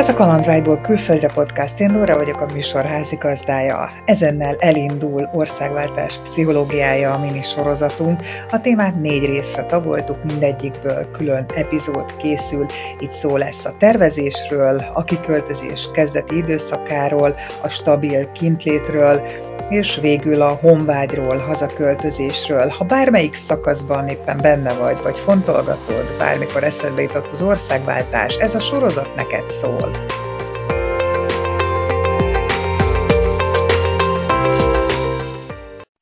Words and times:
Ez 0.00 0.08
a 0.08 0.14
Kalandvágyból 0.14 0.80
külföldre 0.80 1.28
podcast, 1.34 1.80
én 1.80 1.90
Nóra 1.90 2.14
vagyok 2.14 2.40
a 2.40 2.52
műsor 2.52 2.84
házigazdája. 2.84 3.90
Ezennel 4.04 4.56
elindul 4.58 5.30
országváltás 5.32 6.18
pszichológiája 6.22 7.12
a 7.12 7.18
mini 7.18 7.42
sorozatunk. 7.42 8.20
A 8.50 8.60
témát 8.60 9.00
négy 9.00 9.24
részre 9.24 9.62
tagoltuk, 9.62 10.24
mindegyikből 10.24 11.10
külön 11.10 11.46
epizód 11.54 12.16
készül. 12.16 12.66
Itt 12.98 13.10
szó 13.10 13.36
lesz 13.36 13.64
a 13.64 13.74
tervezésről, 13.78 14.82
a 14.92 15.04
kiköltözés 15.04 15.88
kezdeti 15.92 16.36
időszakáról, 16.36 17.34
a 17.62 17.68
stabil 17.68 18.32
kintlétről, 18.32 19.22
és 19.70 19.98
végül 20.00 20.42
a 20.42 20.58
honvágyról, 20.60 21.36
hazaköltözésről. 21.36 22.68
Ha 22.68 22.84
bármelyik 22.84 23.34
szakaszban 23.34 24.08
éppen 24.08 24.38
benne 24.42 24.72
vagy, 24.72 24.98
vagy 25.02 25.18
fontolgatod, 25.18 26.14
bármikor 26.18 26.64
eszedbe 26.64 27.02
jutott 27.02 27.32
az 27.32 27.42
országváltás, 27.42 28.36
ez 28.36 28.54
a 28.54 28.60
sorozat 28.60 29.14
neked 29.16 29.48
szól. 29.48 29.89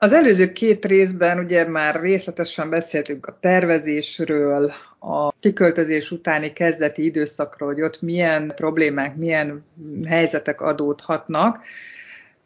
Az 0.01 0.13
előző 0.13 0.53
két 0.53 0.85
részben 0.85 1.39
ugye 1.39 1.69
már 1.69 2.01
részletesen 2.01 2.71
beszéltünk 2.71 3.27
a 3.27 3.39
tervezésről, 3.41 4.73
a 4.99 5.33
kiköltözés 5.41 6.11
utáni 6.11 6.53
kezdeti 6.53 7.05
időszakról, 7.05 7.73
hogy 7.73 7.83
ott 7.83 8.03
milyen 8.03 8.53
problémák, 8.57 9.17
milyen 9.17 9.65
helyzetek 10.07 10.61
adódhatnak, 10.61 11.61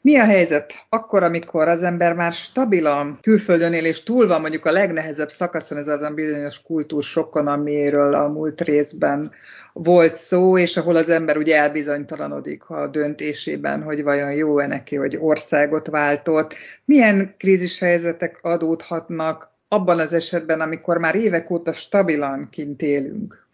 mi 0.03 0.17
a 0.17 0.25
helyzet 0.25 0.73
akkor, 0.89 1.23
amikor 1.23 1.69
az 1.69 1.83
ember 1.83 2.15
már 2.15 2.33
stabilan 2.33 3.19
külföldön 3.21 3.73
él, 3.73 3.85
és 3.85 4.03
túl 4.03 4.27
van 4.27 4.41
mondjuk 4.41 4.65
a 4.65 4.73
legnehezebb 4.73 5.31
szakaszon, 5.31 5.79
ez 5.79 5.89
az 5.89 6.03
a 6.03 6.11
bizonyos 6.11 6.63
kultúrsokkon, 6.63 7.47
amiről 7.47 8.15
a 8.15 8.29
múlt 8.29 8.61
részben 8.61 9.33
volt 9.73 10.17
szó, 10.17 10.59
és 10.59 10.77
ahol 10.77 10.97
az 10.97 11.11
ember 11.11 11.37
ugye 11.37 11.57
elbizonytalanodik 11.57 12.71
a 12.71 12.87
döntésében, 12.87 13.83
hogy 13.83 14.03
vajon 14.03 14.33
jó-e 14.33 14.67
neki, 14.67 14.97
hogy 14.97 15.17
országot 15.21 15.87
váltott. 15.87 16.55
Milyen 16.85 17.35
krízishelyzetek 17.39 18.39
adódhatnak 18.43 19.51
abban 19.69 19.99
az 19.99 20.13
esetben, 20.13 20.61
amikor 20.61 20.99
már 20.99 21.15
évek 21.15 21.51
óta 21.51 21.73
stabilan 21.73 22.49
kint 22.51 22.83
élünk? 22.83 23.47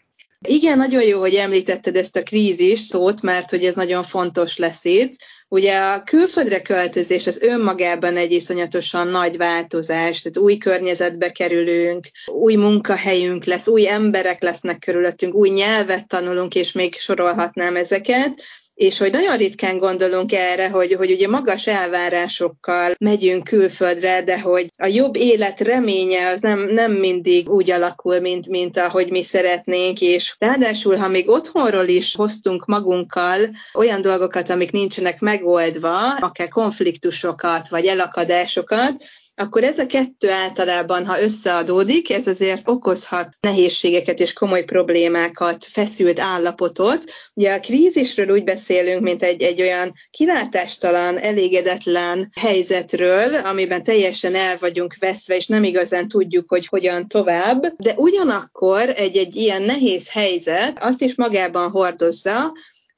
Igen, 0.46 0.78
nagyon 0.78 1.02
jó, 1.02 1.20
hogy 1.20 1.34
említetted 1.34 1.96
ezt 1.96 2.16
a 2.16 2.22
krízis 2.22 2.78
szót, 2.78 3.22
mert 3.22 3.50
hogy 3.50 3.64
ez 3.64 3.74
nagyon 3.74 4.02
fontos 4.02 4.56
lesz 4.56 4.84
itt. 4.84 5.16
Ugye 5.48 5.78
a 5.78 6.02
külföldre 6.02 6.62
költözés 6.62 7.26
az 7.26 7.42
önmagában 7.42 8.16
egy 8.16 8.32
iszonyatosan 8.32 9.08
nagy 9.08 9.36
változás, 9.36 10.22
tehát 10.22 10.38
új 10.38 10.56
környezetbe 10.56 11.30
kerülünk, 11.30 12.10
új 12.26 12.54
munkahelyünk 12.54 13.44
lesz, 13.44 13.68
új 13.68 13.88
emberek 13.88 14.42
lesznek 14.42 14.78
körülöttünk, 14.78 15.34
új 15.34 15.48
nyelvet 15.48 16.08
tanulunk, 16.08 16.54
és 16.54 16.72
még 16.72 16.94
sorolhatnám 16.94 17.76
ezeket 17.76 18.42
és 18.78 18.98
hogy 18.98 19.10
nagyon 19.10 19.36
ritkán 19.36 19.78
gondolunk 19.78 20.32
erre, 20.32 20.68
hogy, 20.68 20.92
hogy 20.92 21.10
ugye 21.10 21.28
magas 21.28 21.66
elvárásokkal 21.66 22.94
megyünk 22.98 23.44
külföldre, 23.44 24.22
de 24.22 24.40
hogy 24.40 24.68
a 24.76 24.86
jobb 24.86 25.16
élet 25.16 25.60
reménye 25.60 26.28
az 26.28 26.40
nem, 26.40 26.68
nem 26.68 26.92
mindig 26.92 27.50
úgy 27.50 27.70
alakul, 27.70 28.20
mint, 28.20 28.48
mint 28.48 28.78
ahogy 28.78 29.10
mi 29.10 29.22
szeretnénk, 29.22 30.00
és 30.00 30.36
ráadásul, 30.38 30.96
ha 30.96 31.08
még 31.08 31.28
otthonról 31.28 31.86
is 31.86 32.14
hoztunk 32.14 32.66
magunkkal 32.66 33.38
olyan 33.74 34.00
dolgokat, 34.00 34.50
amik 34.50 34.70
nincsenek 34.70 35.20
megoldva, 35.20 36.14
akár 36.14 36.48
konfliktusokat, 36.48 37.68
vagy 37.68 37.86
elakadásokat, 37.86 39.04
akkor 39.38 39.64
ez 39.64 39.78
a 39.78 39.86
kettő 39.86 40.30
általában, 40.30 41.06
ha 41.06 41.22
összeadódik, 41.22 42.10
ez 42.10 42.26
azért 42.26 42.68
okozhat 42.68 43.28
nehézségeket 43.40 44.20
és 44.20 44.32
komoly 44.32 44.64
problémákat, 44.64 45.64
feszült 45.64 46.20
állapotot. 46.20 47.04
Ugye 47.34 47.52
a 47.52 47.60
krízisről 47.60 48.30
úgy 48.30 48.44
beszélünk, 48.44 49.00
mint 49.00 49.22
egy, 49.22 49.42
egy 49.42 49.60
olyan 49.60 49.92
kilátástalan, 50.10 51.18
elégedetlen 51.18 52.30
helyzetről, 52.40 53.34
amiben 53.34 53.82
teljesen 53.82 54.34
el 54.34 54.56
vagyunk 54.60 54.96
veszve, 55.00 55.36
és 55.36 55.46
nem 55.46 55.64
igazán 55.64 56.08
tudjuk, 56.08 56.48
hogy 56.48 56.66
hogyan 56.66 57.08
tovább, 57.08 57.62
de 57.76 57.94
ugyanakkor 57.96 58.88
egy-egy 58.96 59.36
ilyen 59.36 59.62
nehéz 59.62 60.08
helyzet 60.10 60.78
azt 60.82 61.02
is 61.02 61.14
magában 61.14 61.70
hordozza, 61.70 62.52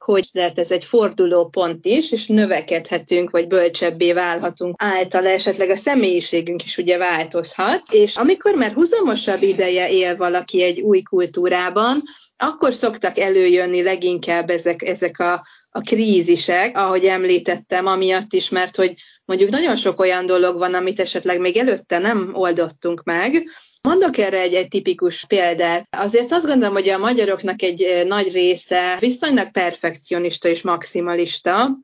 hogy 0.04 0.28
lehet 0.32 0.58
ez 0.58 0.70
egy 0.70 0.84
forduló 0.84 1.48
pont 1.48 1.84
is, 1.84 2.12
és 2.12 2.26
növekedhetünk, 2.26 3.30
vagy 3.30 3.46
bölcsebbé 3.46 4.12
válhatunk. 4.12 4.74
Által, 4.78 5.26
esetleg 5.26 5.70
a 5.70 5.76
személyiségünk 5.76 6.64
is 6.64 6.78
ugye 6.78 6.96
változhat, 6.96 7.80
és 7.90 8.16
amikor 8.16 8.54
már 8.54 8.72
huzamosabb 8.72 9.42
ideje 9.42 9.90
él 9.90 10.16
valaki 10.16 10.62
egy 10.62 10.80
új 10.80 11.02
kultúrában, 11.02 12.02
akkor 12.36 12.74
szoktak 12.74 13.18
előjönni 13.18 13.82
leginkább 13.82 14.50
ezek, 14.50 14.82
ezek 14.82 15.18
a, 15.18 15.46
a 15.70 15.80
krízisek, 15.80 16.76
ahogy 16.76 17.04
említettem, 17.04 17.86
amiatt 17.86 18.32
is, 18.32 18.48
mert 18.48 18.76
hogy 18.76 18.94
mondjuk 19.24 19.50
nagyon 19.50 19.76
sok 19.76 20.00
olyan 20.00 20.26
dolog 20.26 20.58
van, 20.58 20.74
amit 20.74 21.00
esetleg 21.00 21.40
még 21.40 21.56
előtte 21.56 21.98
nem 21.98 22.30
oldottunk 22.32 23.02
meg, 23.02 23.44
Mondok 23.88 24.18
erre 24.18 24.40
egy, 24.40 24.54
egy 24.54 24.68
tipikus 24.68 25.24
példát. 25.24 25.86
Azért 25.96 26.32
azt 26.32 26.46
gondolom, 26.46 26.74
hogy 26.74 26.88
a 26.88 26.98
magyaroknak 26.98 27.62
egy 27.62 27.82
eh, 27.82 28.04
nagy 28.04 28.32
része 28.32 28.96
viszonylag 28.98 29.50
perfekcionista 29.50 30.48
és 30.48 30.62
maximalista, 30.62 31.78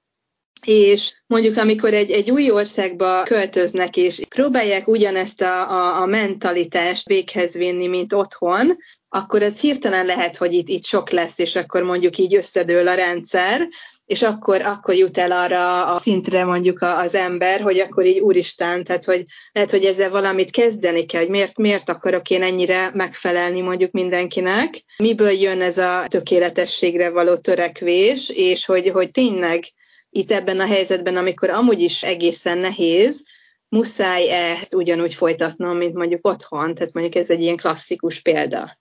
és 0.64 1.12
mondjuk 1.26 1.56
amikor 1.56 1.94
egy, 1.94 2.10
egy 2.10 2.30
új 2.30 2.50
országba 2.50 3.22
költöznek, 3.22 3.96
és 3.96 4.20
próbálják 4.28 4.88
ugyanezt 4.88 5.42
a, 5.42 5.70
a, 5.70 6.02
a 6.02 6.06
mentalitást 6.06 7.08
véghez 7.08 7.54
vinni, 7.54 7.86
mint 7.86 8.12
otthon, 8.12 8.76
akkor 9.08 9.42
ez 9.42 9.60
hirtelen 9.60 10.06
lehet, 10.06 10.36
hogy 10.36 10.52
itt, 10.52 10.68
itt 10.68 10.84
sok 10.84 11.10
lesz, 11.10 11.38
és 11.38 11.56
akkor 11.56 11.82
mondjuk 11.82 12.18
így 12.18 12.34
összedől 12.34 12.88
a 12.88 12.94
rendszer, 12.94 13.68
és 14.06 14.22
akkor, 14.22 14.60
akkor 14.60 14.94
jut 14.94 15.18
el 15.18 15.32
arra 15.32 15.94
a 15.94 15.98
szintre 15.98 16.44
mondjuk 16.44 16.82
az 16.82 17.14
ember, 17.14 17.60
hogy 17.60 17.78
akkor 17.78 18.04
így 18.04 18.18
úristen, 18.18 18.84
tehát 18.84 19.04
hogy 19.04 19.24
lehet, 19.52 19.70
hogy 19.70 19.84
ezzel 19.84 20.10
valamit 20.10 20.50
kezdeni 20.50 21.06
kell, 21.06 21.20
hogy 21.20 21.30
miért, 21.30 21.56
miért 21.56 21.88
akarok 21.88 22.30
én 22.30 22.42
ennyire 22.42 22.90
megfelelni 22.94 23.60
mondjuk 23.60 23.90
mindenkinek, 23.90 24.84
miből 24.96 25.30
jön 25.30 25.60
ez 25.60 25.78
a 25.78 26.04
tökéletességre 26.06 27.10
való 27.10 27.36
törekvés, 27.36 28.30
és 28.30 28.64
hogy, 28.64 28.88
hogy 28.88 29.10
tényleg 29.10 29.64
itt 30.10 30.30
ebben 30.30 30.60
a 30.60 30.66
helyzetben, 30.66 31.16
amikor 31.16 31.50
amúgy 31.50 31.80
is 31.80 32.02
egészen 32.02 32.58
nehéz, 32.58 33.24
muszáj 33.68 34.30
ezt 34.30 34.74
ugyanúgy 34.74 35.14
folytatnom, 35.14 35.76
mint 35.76 35.94
mondjuk 35.94 36.26
otthon, 36.26 36.74
tehát 36.74 36.92
mondjuk 36.92 37.14
ez 37.14 37.30
egy 37.30 37.40
ilyen 37.40 37.56
klasszikus 37.56 38.20
példa. 38.20 38.78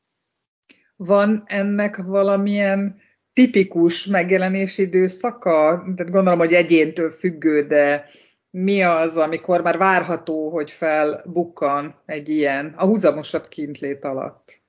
Van 0.96 1.44
ennek 1.46 1.98
valamilyen 1.98 3.04
tipikus 3.36 4.06
megjelenési 4.06 4.82
időszaka? 4.82 5.84
Tehát 5.96 6.12
gondolom, 6.12 6.40
hogy 6.40 6.54
egyéntől 6.54 7.16
függő, 7.20 7.68
de 7.68 8.10
mi 8.50 8.82
az, 8.82 9.18
amikor 9.18 9.62
már 9.62 9.78
várható, 9.78 10.50
hogy 10.50 10.72
felbukkan 10.72 12.02
egy 12.06 12.30
ilyen, 12.30 12.74
a 12.78 12.86
húzamosabb 12.86 13.48
kintlét 13.48 14.04
alatt? 14.04 14.62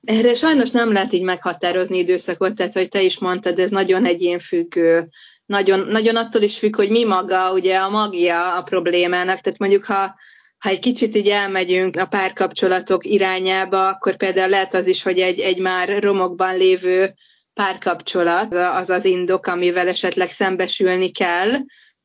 Erre 0.00 0.34
sajnos 0.34 0.70
nem 0.70 0.92
lehet 0.92 1.12
így 1.12 1.22
meghatározni 1.22 1.98
időszakot, 1.98 2.54
tehát 2.54 2.72
hogy 2.72 2.88
te 2.88 3.02
is 3.02 3.18
mondtad, 3.18 3.58
ez 3.58 3.70
nagyon 3.70 4.06
egyénfüggő. 4.06 5.08
Nagyon, 5.46 5.80
nagyon 5.80 6.16
attól 6.16 6.42
is 6.42 6.58
függ, 6.58 6.76
hogy 6.76 6.90
mi 6.90 7.04
maga 7.04 7.52
ugye 7.52 7.76
a 7.76 7.90
magia 7.90 8.56
a 8.56 8.62
problémának. 8.62 9.40
Tehát 9.40 9.58
mondjuk, 9.58 9.84
ha, 9.84 10.14
ha 10.58 10.68
egy 10.68 10.78
kicsit 10.78 11.16
így 11.16 11.28
elmegyünk 11.28 11.96
a 11.96 12.06
párkapcsolatok 12.06 13.04
irányába, 13.04 13.88
akkor 13.88 14.16
például 14.16 14.48
lehet 14.48 14.74
az 14.74 14.86
is, 14.86 15.02
hogy 15.02 15.18
egy, 15.18 15.40
egy 15.40 15.58
már 15.58 16.02
romokban 16.02 16.56
lévő 16.56 17.14
párkapcsolat 17.56 18.54
az 18.54 18.90
az 18.90 19.04
indok, 19.04 19.46
amivel 19.46 19.88
esetleg 19.88 20.30
szembesülni 20.30 21.10
kell, 21.10 21.50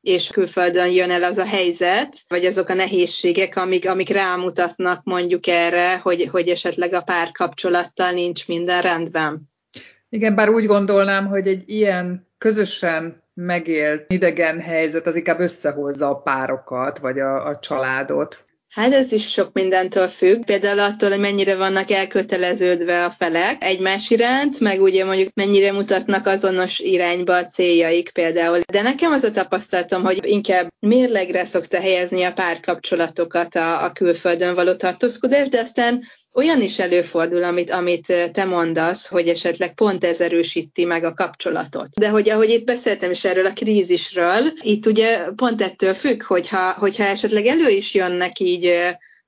és 0.01 0.27
külföldön 0.27 0.91
jön 0.91 1.11
el 1.11 1.23
az 1.23 1.37
a 1.37 1.45
helyzet, 1.45 2.17
vagy 2.27 2.45
azok 2.45 2.69
a 2.69 2.73
nehézségek, 2.73 3.55
amik, 3.55 3.89
amik 3.89 4.09
rámutatnak 4.09 5.03
mondjuk 5.03 5.47
erre, 5.47 5.97
hogy, 5.97 6.27
hogy 6.31 6.47
esetleg 6.47 6.93
a 6.93 7.01
párkapcsolattal 7.01 8.11
nincs 8.11 8.47
minden 8.47 8.81
rendben. 8.81 9.41
Igen, 10.09 10.35
bár 10.35 10.49
úgy 10.49 10.65
gondolnám, 10.65 11.27
hogy 11.27 11.47
egy 11.47 11.63
ilyen 11.69 12.27
közösen 12.37 13.23
megélt 13.33 14.11
idegen 14.11 14.59
helyzet 14.59 15.07
az 15.07 15.15
inkább 15.15 15.39
összehozza 15.39 16.09
a 16.09 16.21
párokat, 16.21 16.99
vagy 16.99 17.19
a, 17.19 17.47
a 17.47 17.59
családot. 17.59 18.45
Hát 18.71 18.93
ez 18.93 19.11
is 19.11 19.31
sok 19.31 19.53
mindentől 19.53 20.07
függ, 20.07 20.45
például 20.45 20.79
attól, 20.79 21.09
hogy 21.09 21.19
mennyire 21.19 21.55
vannak 21.55 21.91
elköteleződve 21.91 23.03
a 23.03 23.09
felek 23.09 23.63
egymás 23.63 24.09
iránt, 24.09 24.59
meg 24.59 24.81
ugye 24.81 25.05
mondjuk 25.05 25.33
mennyire 25.33 25.71
mutatnak 25.71 26.27
azonos 26.27 26.79
irányba 26.79 27.35
a 27.35 27.45
céljaik 27.45 28.11
például. 28.11 28.59
De 28.71 28.81
nekem 28.81 29.11
az 29.11 29.23
a 29.23 29.31
tapasztalatom, 29.31 30.03
hogy 30.03 30.19
inkább 30.21 30.67
mérlegre 30.79 31.45
szokta 31.45 31.79
helyezni 31.79 32.23
a 32.23 32.33
párkapcsolatokat 32.33 33.55
a, 33.55 33.83
a 33.83 33.91
külföldön 33.91 34.55
való 34.55 34.73
tartózkodás, 34.73 35.49
de 35.49 35.59
aztán 35.59 36.03
olyan 36.33 36.61
is 36.61 36.79
előfordul, 36.79 37.43
amit, 37.43 37.71
amit 37.71 38.13
te 38.33 38.45
mondasz, 38.45 39.07
hogy 39.07 39.27
esetleg 39.27 39.73
pont 39.73 40.05
ez 40.05 40.21
erősíti 40.21 40.85
meg 40.85 41.03
a 41.03 41.13
kapcsolatot. 41.13 41.89
De 41.99 42.09
hogy 42.09 42.29
ahogy 42.29 42.49
itt 42.49 42.65
beszéltem 42.65 43.11
is 43.11 43.23
erről 43.23 43.45
a 43.45 43.53
krízisről, 43.53 44.53
itt 44.61 44.85
ugye 44.85 45.25
pont 45.35 45.61
ettől 45.61 45.93
függ, 45.93 46.23
hogyha, 46.23 46.71
hogyha 46.71 47.03
esetleg 47.03 47.45
elő 47.45 47.69
is 47.69 47.93
jönnek 47.93 48.39
így 48.39 48.73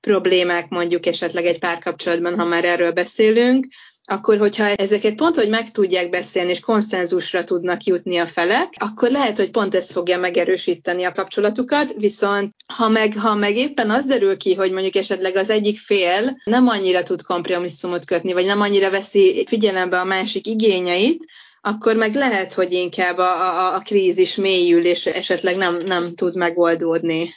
problémák 0.00 0.68
mondjuk 0.68 1.06
esetleg 1.06 1.44
egy 1.44 1.58
párkapcsolatban, 1.58 2.38
ha 2.38 2.44
már 2.44 2.64
erről 2.64 2.92
beszélünk, 2.92 3.66
akkor 4.06 4.38
hogyha 4.38 4.66
ezeket 4.66 5.14
pont, 5.14 5.34
hogy 5.34 5.48
meg 5.48 5.70
tudják 5.70 6.10
beszélni, 6.10 6.50
és 6.50 6.60
konszenzusra 6.60 7.44
tudnak 7.44 7.84
jutni 7.84 8.16
a 8.18 8.26
felek, 8.26 8.74
akkor 8.78 9.10
lehet, 9.10 9.36
hogy 9.36 9.50
pont 9.50 9.74
ez 9.74 9.90
fogja 9.90 10.18
megerősíteni 10.18 11.04
a 11.04 11.12
kapcsolatukat, 11.12 11.94
viszont 11.98 12.52
ha 12.74 12.88
meg, 12.88 13.18
ha 13.18 13.34
meg 13.34 13.56
éppen 13.56 13.90
az 13.90 14.06
derül 14.06 14.36
ki, 14.36 14.54
hogy 14.54 14.72
mondjuk 14.72 14.96
esetleg 14.96 15.36
az 15.36 15.50
egyik 15.50 15.78
fél 15.78 16.40
nem 16.44 16.68
annyira 16.68 17.02
tud 17.02 17.22
kompromisszumot 17.22 18.04
kötni, 18.04 18.32
vagy 18.32 18.46
nem 18.46 18.60
annyira 18.60 18.90
veszi 18.90 19.44
figyelembe 19.48 20.00
a 20.00 20.04
másik 20.04 20.46
igényeit, 20.46 21.24
akkor 21.60 21.96
meg 21.96 22.14
lehet, 22.14 22.52
hogy 22.52 22.72
inkább 22.72 23.18
a, 23.18 23.68
a, 23.68 23.74
a 23.74 23.78
krízis 23.78 24.34
mélyül, 24.34 24.86
és 24.86 25.06
esetleg 25.06 25.56
nem, 25.56 25.76
nem 25.76 26.14
tud 26.14 26.36
megoldódni. 26.36 27.32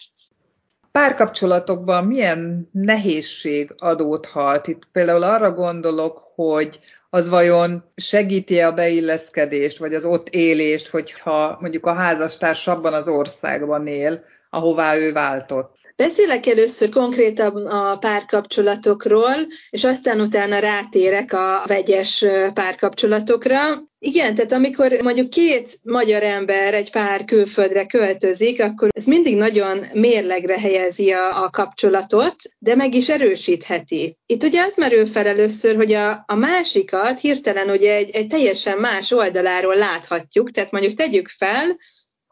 Párkapcsolatokban 0.91 2.05
milyen 2.05 2.69
nehézség 2.71 3.73
adódhat? 3.77 4.67
Itt 4.67 4.87
például 4.91 5.23
arra 5.23 5.51
gondolok, 5.51 6.23
hogy 6.35 6.79
az 7.09 7.29
vajon 7.29 7.83
segíti 7.95 8.59
a 8.59 8.73
beilleszkedést, 8.73 9.77
vagy 9.77 9.93
az 9.93 10.05
ott 10.05 10.29
élést, 10.29 10.87
hogyha 10.87 11.57
mondjuk 11.61 11.85
a 11.85 11.93
házastárs 11.93 12.67
abban 12.67 12.93
az 12.93 13.07
országban 13.07 13.87
él, 13.87 14.23
ahová 14.49 14.97
ő 14.97 15.11
váltott. 15.11 15.75
Beszélek 15.97 16.45
először 16.47 16.89
konkrétan 16.89 17.65
a 17.65 17.97
párkapcsolatokról, 17.97 19.35
és 19.69 19.83
aztán 19.83 20.19
utána 20.19 20.59
rátérek 20.59 21.33
a 21.33 21.63
vegyes 21.67 22.25
párkapcsolatokra. 22.53 23.83
Igen, 23.99 24.35
tehát 24.35 24.51
amikor 24.51 24.97
mondjuk 25.03 25.29
két 25.29 25.79
magyar 25.83 26.23
ember 26.23 26.73
egy 26.73 26.91
pár 26.91 27.25
külföldre 27.25 27.85
költözik, 27.85 28.61
akkor 28.61 28.89
ez 28.91 29.05
mindig 29.05 29.37
nagyon 29.37 29.85
mérlegre 29.93 30.59
helyezi 30.59 31.11
a, 31.11 31.43
a 31.43 31.49
kapcsolatot, 31.49 32.35
de 32.59 32.75
meg 32.75 32.93
is 32.93 33.09
erősítheti. 33.09 34.17
Itt 34.25 34.43
ugye 34.43 34.63
az 34.63 34.75
merül 34.75 35.05
fel 35.05 35.27
először, 35.27 35.75
hogy 35.75 35.93
a, 35.93 36.23
a 36.27 36.35
másikat 36.35 37.19
hirtelen 37.19 37.69
ugye 37.69 37.95
egy, 37.95 38.09
egy 38.09 38.27
teljesen 38.27 38.77
más 38.77 39.11
oldaláról 39.11 39.75
láthatjuk, 39.75 40.51
tehát 40.51 40.71
mondjuk 40.71 40.93
tegyük 40.93 41.27
fel, 41.27 41.77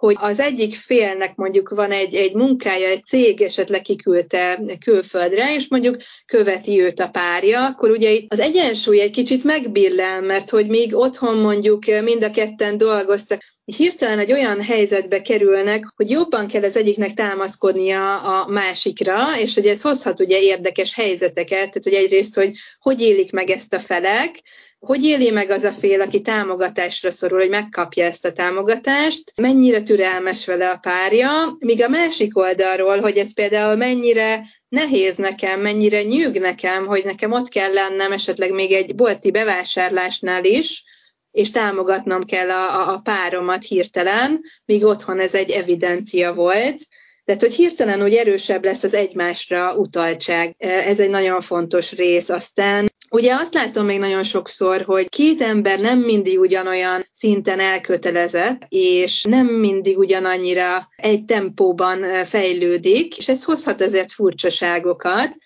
hogy 0.05 0.15
az 0.19 0.39
egyik 0.39 0.75
félnek 0.75 1.35
mondjuk 1.35 1.69
van 1.69 1.91
egy, 1.91 2.15
egy 2.15 2.33
munkája, 2.33 2.87
egy 2.87 3.05
cég 3.05 3.41
esetleg 3.41 3.81
kiküldte 3.81 4.59
külföldre, 4.79 5.55
és 5.55 5.67
mondjuk 5.67 5.97
követi 6.25 6.81
őt 6.81 6.99
a 6.99 7.09
párja, 7.09 7.65
akkor 7.65 7.89
ugye 7.89 8.19
az 8.27 8.39
egyensúly 8.39 8.99
egy 8.99 9.11
kicsit 9.11 9.43
megbillel, 9.43 10.21
mert 10.21 10.49
hogy 10.49 10.67
még 10.67 10.95
otthon 10.95 11.37
mondjuk 11.37 11.85
mind 12.03 12.23
a 12.23 12.31
ketten 12.31 12.77
dolgoztak, 12.77 13.41
hirtelen 13.65 14.19
egy 14.19 14.31
olyan 14.31 14.61
helyzetbe 14.61 15.21
kerülnek, 15.21 15.93
hogy 15.95 16.09
jobban 16.09 16.47
kell 16.47 16.63
az 16.63 16.75
egyiknek 16.75 17.13
támaszkodnia 17.13 18.19
a 18.19 18.47
másikra, 18.47 19.39
és 19.39 19.53
hogy 19.53 19.67
ez 19.67 19.81
hozhat 19.81 20.19
ugye 20.19 20.41
érdekes 20.41 20.93
helyzeteket, 20.93 21.57
tehát 21.57 21.83
hogy 21.83 21.93
egyrészt, 21.93 22.35
hogy 22.35 22.51
hogy 22.79 23.01
élik 23.01 23.31
meg 23.31 23.49
ezt 23.49 23.73
a 23.73 23.79
felek, 23.79 24.41
hogy 24.85 25.05
éli 25.05 25.29
meg 25.29 25.49
az 25.49 25.63
a 25.63 25.71
fél, 25.71 26.01
aki 26.01 26.21
támogatásra 26.21 27.11
szorul, 27.11 27.39
hogy 27.39 27.49
megkapja 27.49 28.05
ezt 28.05 28.25
a 28.25 28.31
támogatást, 28.31 29.31
mennyire 29.35 29.81
türelmes 29.81 30.45
vele 30.45 30.69
a 30.69 30.77
párja, 30.77 31.55
míg 31.59 31.83
a 31.83 31.89
másik 31.89 32.37
oldalról, 32.37 32.99
hogy 32.99 33.17
ez 33.17 33.33
például 33.33 33.75
mennyire 33.75 34.45
nehéz 34.69 35.15
nekem, 35.15 35.61
mennyire 35.61 36.03
nyűg 36.03 36.39
nekem, 36.39 36.85
hogy 36.85 37.01
nekem 37.05 37.31
ott 37.31 37.49
kell 37.49 37.73
lennem 37.73 38.11
esetleg 38.11 38.51
még 38.51 38.71
egy 38.71 38.95
bolti 38.95 39.31
bevásárlásnál 39.31 40.43
is, 40.43 40.83
és 41.31 41.51
támogatnom 41.51 42.23
kell 42.23 42.49
a, 42.49 42.79
a, 42.79 42.93
a 42.93 42.99
páromat 42.99 43.63
hirtelen, 43.63 44.41
míg 44.65 44.83
otthon 44.83 45.19
ez 45.19 45.33
egy 45.33 45.49
evidencia 45.49 46.33
volt. 46.33 46.81
Tehát, 47.25 47.41
hogy 47.41 47.53
hirtelen 47.53 48.03
úgy 48.03 48.13
erősebb 48.13 48.63
lesz 48.63 48.83
az 48.83 48.93
egymásra 48.93 49.75
utaltság. 49.75 50.55
Ez 50.57 50.99
egy 50.99 51.09
nagyon 51.09 51.41
fontos 51.41 51.91
rész. 51.91 52.29
Aztán 52.29 52.93
Ugye 53.15 53.33
azt 53.33 53.53
látom 53.53 53.85
még 53.85 53.99
nagyon 53.99 54.23
sokszor, 54.23 54.81
hogy 54.81 55.09
két 55.09 55.41
ember 55.41 55.79
nem 55.79 55.99
mindig 55.99 56.39
ugyanolyan 56.39 57.05
szinten 57.13 57.59
elkötelezett, 57.59 58.65
és 58.69 59.23
nem 59.23 59.45
mindig 59.45 59.97
ugyanannyira 59.97 60.89
egy 60.95 61.25
tempóban 61.25 62.03
fejlődik, 62.25 63.17
és 63.17 63.27
ez 63.27 63.43
hozhat 63.43 63.81
azért 63.81 64.11
furcsaságokat. 64.11 65.37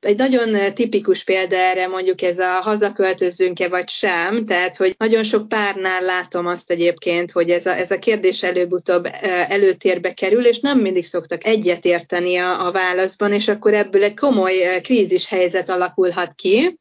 Egy 0.00 0.16
nagyon 0.16 0.74
tipikus 0.74 1.24
példa 1.24 1.56
erre 1.56 1.86
mondjuk 1.86 2.22
ez 2.22 2.38
a 2.38 2.50
hazaköltözünk-e 2.50 3.68
vagy 3.68 3.88
sem, 3.88 4.46
tehát 4.46 4.76
hogy 4.76 4.94
nagyon 4.98 5.22
sok 5.22 5.48
párnál 5.48 6.02
látom 6.02 6.46
azt 6.46 6.70
egyébként, 6.70 7.30
hogy 7.30 7.50
ez 7.50 7.66
a, 7.66 7.76
ez 7.76 7.90
a 7.90 7.98
kérdés 7.98 8.42
előbb-utóbb 8.42 9.08
előtérbe 9.48 10.14
kerül, 10.14 10.46
és 10.46 10.60
nem 10.60 10.78
mindig 10.80 11.04
szoktak 11.04 11.46
egyetérteni 11.46 12.36
a, 12.36 12.66
a 12.66 12.72
válaszban, 12.72 13.32
és 13.32 13.48
akkor 13.48 13.74
ebből 13.74 14.02
egy 14.02 14.16
komoly 14.16 14.80
krízis 14.82 15.28
helyzet 15.28 15.70
alakulhat 15.70 16.34
ki 16.34 16.78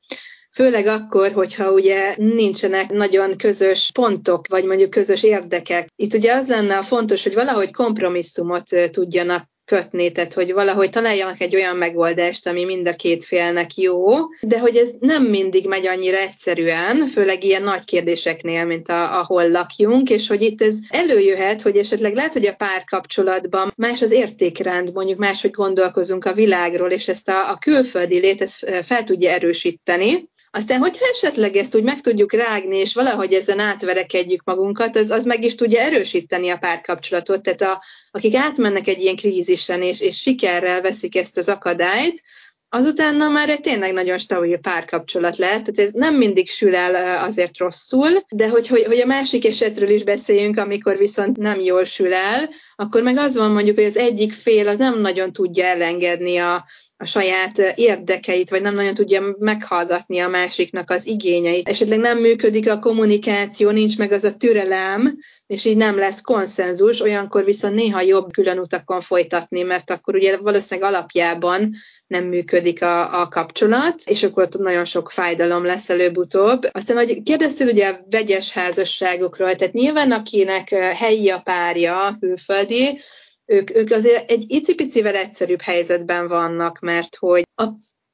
főleg 0.56 0.86
akkor, 0.86 1.32
hogyha 1.32 1.72
ugye 1.72 2.14
nincsenek 2.18 2.92
nagyon 2.92 3.38
közös 3.38 3.90
pontok, 3.94 4.48
vagy 4.48 4.66
mondjuk 4.66 4.90
közös 4.90 5.24
érdekek. 5.24 5.88
Itt 5.96 6.14
ugye 6.14 6.34
az 6.34 6.48
lenne 6.48 6.78
a 6.78 6.84
fontos, 6.84 7.24
hogy 7.24 7.34
valahogy 7.34 7.72
kompromisszumot 7.72 8.70
tudjanak 8.92 9.44
kötni, 9.66 10.12
tehát 10.12 10.34
hogy 10.34 10.54
valahogy 10.54 10.90
találjanak 10.90 11.42
egy 11.42 11.56
olyan 11.56 11.76
megoldást, 11.76 12.48
ami 12.48 12.64
mind 12.64 12.88
a 12.88 12.96
két 12.96 13.26
félnek 13.26 13.76
jó, 13.78 14.06
de 14.42 14.60
hogy 14.60 14.76
ez 14.76 14.90
nem 15.00 15.24
mindig 15.24 15.68
megy 15.68 15.88
annyira 15.88 16.18
egyszerűen, 16.18 17.08
főleg 17.08 17.44
ilyen 17.44 17.64
nagy 17.64 17.86
kérdéseknél, 17.86 18.66
mint 18.66 18.90
a, 18.90 19.20
ahol 19.20 19.50
lakjunk, 19.50 20.10
és 20.10 20.28
hogy 20.28 20.42
itt 20.42 20.62
ez 20.62 20.76
előjöhet, 20.90 21.62
hogy 21.62 21.78
esetleg 21.78 22.16
lehet, 22.16 22.34
hogy 22.34 22.46
a 22.46 22.56
párkapcsolatban 22.56 23.74
más 23.76 24.02
az 24.02 24.12
értékrend, 24.12 24.94
mondjuk 24.94 25.20
máshogy 25.20 25.52
gondolkozunk 25.52 26.26
a 26.26 26.34
világról, 26.34 26.92
és 26.92 27.08
ezt 27.08 27.30
a, 27.30 27.50
a 27.50 27.58
külföldi 27.58 28.20
lét 28.20 28.42
ezt 28.42 28.84
fel 28.86 29.04
tudja 29.04 29.32
erősíteni, 29.32 30.30
aztán, 30.56 30.80
hogyha 30.80 31.06
esetleg 31.12 31.56
ezt 31.56 31.76
úgy 31.76 31.84
meg 31.84 32.02
tudjuk 32.02 32.34
rágni, 32.34 32.76
és 32.76 32.94
valahogy 32.94 33.34
ezen 33.34 33.60
átverekedjük 33.60 34.44
magunkat, 34.44 34.96
az, 34.96 35.10
az 35.10 35.26
meg 35.26 35.44
is 35.44 35.56
tudja 35.56 35.82
erősíteni 35.82 36.50
a 36.50 36.58
párkapcsolatot. 36.58 37.42
Tehát 37.42 37.62
a, 37.62 37.84
akik 38.12 38.36
átmennek 38.36 38.88
egy 38.88 39.02
ilyen 39.02 39.16
krízisen, 39.16 39.82
és, 39.82 40.02
és 40.02 40.18
sikerrel 40.18 40.82
veszik 40.82 41.18
ezt 41.18 41.38
az 41.38 41.50
akadályt, 41.50 42.22
azután 42.70 43.32
már 43.32 43.50
egy 43.50 43.62
tényleg 43.62 43.94
nagyon 43.94 44.18
stabil 44.18 44.58
párkapcsolat 44.58 45.38
lehet, 45.38 45.64
tehát 45.64 45.92
ez 45.92 46.00
nem 46.00 46.16
mindig 46.16 46.50
sül 46.50 46.76
el 46.76 47.24
azért 47.24 47.58
rosszul, 47.58 48.24
de 48.30 48.50
hogy, 48.50 48.68
hogy, 48.68 48.84
hogy 48.84 49.00
a 49.00 49.06
másik 49.06 49.46
esetről 49.46 49.90
is 49.90 50.04
beszéljünk, 50.04 50.58
amikor 50.58 50.98
viszont 50.98 51.38
nem 51.38 51.60
jól 51.60 51.84
sül 51.84 52.14
el, 52.14 52.50
akkor 52.76 53.02
meg 53.02 53.18
az 53.18 53.36
van 53.36 53.52
mondjuk, 53.52 53.76
hogy 53.76 53.86
az 53.86 53.98
egyik 53.98 54.34
fél 54.34 54.68
az 54.68 54.78
nem 54.78 55.02
nagyon 55.02 55.32
tudja 55.32 55.66
elengedni 55.66 56.38
a, 56.38 56.66
a 56.98 57.06
saját 57.06 57.58
érdekeit, 57.76 58.50
vagy 58.50 58.62
nem 58.62 58.74
nagyon 58.74 58.94
tudja 58.94 59.36
meghallgatni 59.40 60.20
a 60.20 60.28
másiknak 60.28 60.90
az 60.90 61.08
igényeit. 61.08 61.70
Esetleg 61.70 62.00
nem 62.00 62.20
működik 62.20 62.70
a 62.70 62.80
kommunikáció, 62.80 63.70
nincs 63.70 63.98
meg 63.98 64.12
az 64.12 64.24
a 64.24 64.36
türelem, 64.36 65.18
és 65.48 65.66
így 65.66 65.78
nem 65.78 65.98
lesz 65.98 66.22
konszenzus, 66.22 67.02
olyankor 67.02 67.44
viszont 67.44 67.76
néha 67.76 68.02
jobb 68.02 68.32
külön 68.32 68.60
utakon 68.60 69.02
folytatni, 69.02 69.62
mert 69.62 69.92
akkor 69.92 70.16
ugye 70.16 70.38
valószínűleg 70.38 70.90
alapjában 70.90 71.76
nem 72.08 72.24
működik 72.24 72.82
a, 72.82 73.22
a 73.22 73.28
kapcsolat, 73.28 74.02
és 74.06 74.24
akkor 74.24 74.48
nagyon 74.58 74.86
sok 74.86 75.12
fájdalom 75.12 75.66
lesz 75.66 75.90
előbb-utóbb. 75.90 76.70
Aztán, 76.72 76.98
hogy 76.98 77.22
kérdeztél 77.24 77.68
ugye 77.68 77.88
a 77.88 78.06
vegyes 78.10 78.52
házasságokról, 78.52 79.56
tehát 79.56 79.74
nyilván 79.74 80.12
akinek 80.12 80.70
helyi 80.70 81.30
a 81.30 81.40
párja, 81.40 82.18
külföldi, 82.20 83.00
ők, 83.46 83.76
ők 83.76 83.92
azért 83.92 84.32
egy 84.32 84.46
icipicivel 84.48 85.16
egyszerűbb 85.16 85.62
helyzetben 85.62 86.28
vannak, 86.28 86.80
mert 86.80 87.16
hogy 87.16 87.44
a 87.56 87.68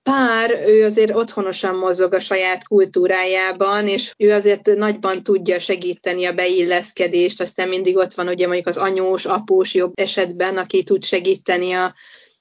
pár, 0.04 0.64
ő 0.68 0.86
azért 0.86 1.16
otthonosan 1.16 1.76
mozog 1.76 2.14
a 2.14 2.20
saját 2.20 2.68
kultúrájában, 2.68 3.88
és 3.88 4.12
ő 4.18 4.32
azért 4.32 4.76
nagyban 4.76 5.24
tudja 5.24 5.60
segíteni 5.60 6.26
a 6.26 6.34
beilleszkedést, 6.34 7.42
aztán 7.42 7.70
mindig 7.70 7.98
ott 7.98 8.14
van 8.14 8.28
ugye 8.28 8.46
mondjuk 8.46 8.68
az 8.68 8.78
anyós, 8.78 9.26
após 9.26 9.74
jobb 9.74 10.00
esetben, 10.00 10.58
aki 10.58 10.84
tud 10.84 11.04
segíteni 11.04 11.72
a, 11.72 11.96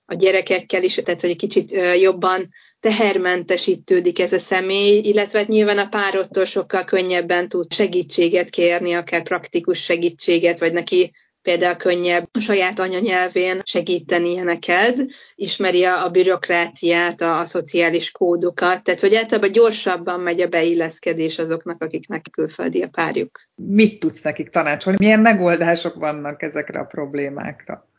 a 0.04 0.14
gyerekekkel 0.14 0.82
is, 0.82 0.94
tehát 0.94 1.20
hogy 1.20 1.30
egy 1.30 1.36
kicsit 1.36 1.76
jobban 2.00 2.48
tehermentesítődik 2.80 4.18
ez 4.18 4.32
a 4.32 4.38
személy, 4.38 4.98
illetve 4.98 5.38
hát 5.38 5.48
nyilván 5.48 5.78
a 5.78 5.88
párottól 5.88 6.44
sokkal 6.44 6.84
könnyebben 6.84 7.48
tud 7.48 7.72
segítséget 7.72 8.50
kérni, 8.50 8.92
akár 8.92 9.22
praktikus 9.22 9.82
segítséget, 9.82 10.58
vagy 10.58 10.72
neki 10.72 11.12
például 11.42 11.76
könnyebb 11.76 12.28
a 12.32 12.40
saját 12.40 12.78
anyanyelvén 12.78 13.60
segíteni 13.64 14.34
neked, 14.34 15.06
ismeri 15.34 15.84
a, 15.84 16.08
bürokráciát, 16.08 17.20
a, 17.20 17.38
a 17.38 17.44
szociális 17.44 18.10
kódokat, 18.10 18.82
tehát 18.82 19.00
hogy 19.00 19.14
általában 19.14 19.50
gyorsabban 19.50 20.20
megy 20.20 20.40
a 20.40 20.48
beilleszkedés 20.48 21.38
azoknak, 21.38 21.82
akiknek 21.82 22.26
külföldi 22.30 22.82
a 22.82 22.88
párjuk. 22.88 23.40
Mit 23.54 24.00
tudsz 24.00 24.22
nekik 24.22 24.48
tanácsolni? 24.48 24.98
Milyen 25.00 25.20
megoldások 25.20 25.94
vannak 25.94 26.42
ezekre 26.42 26.80
a 26.80 26.84
problémákra? 26.84 27.89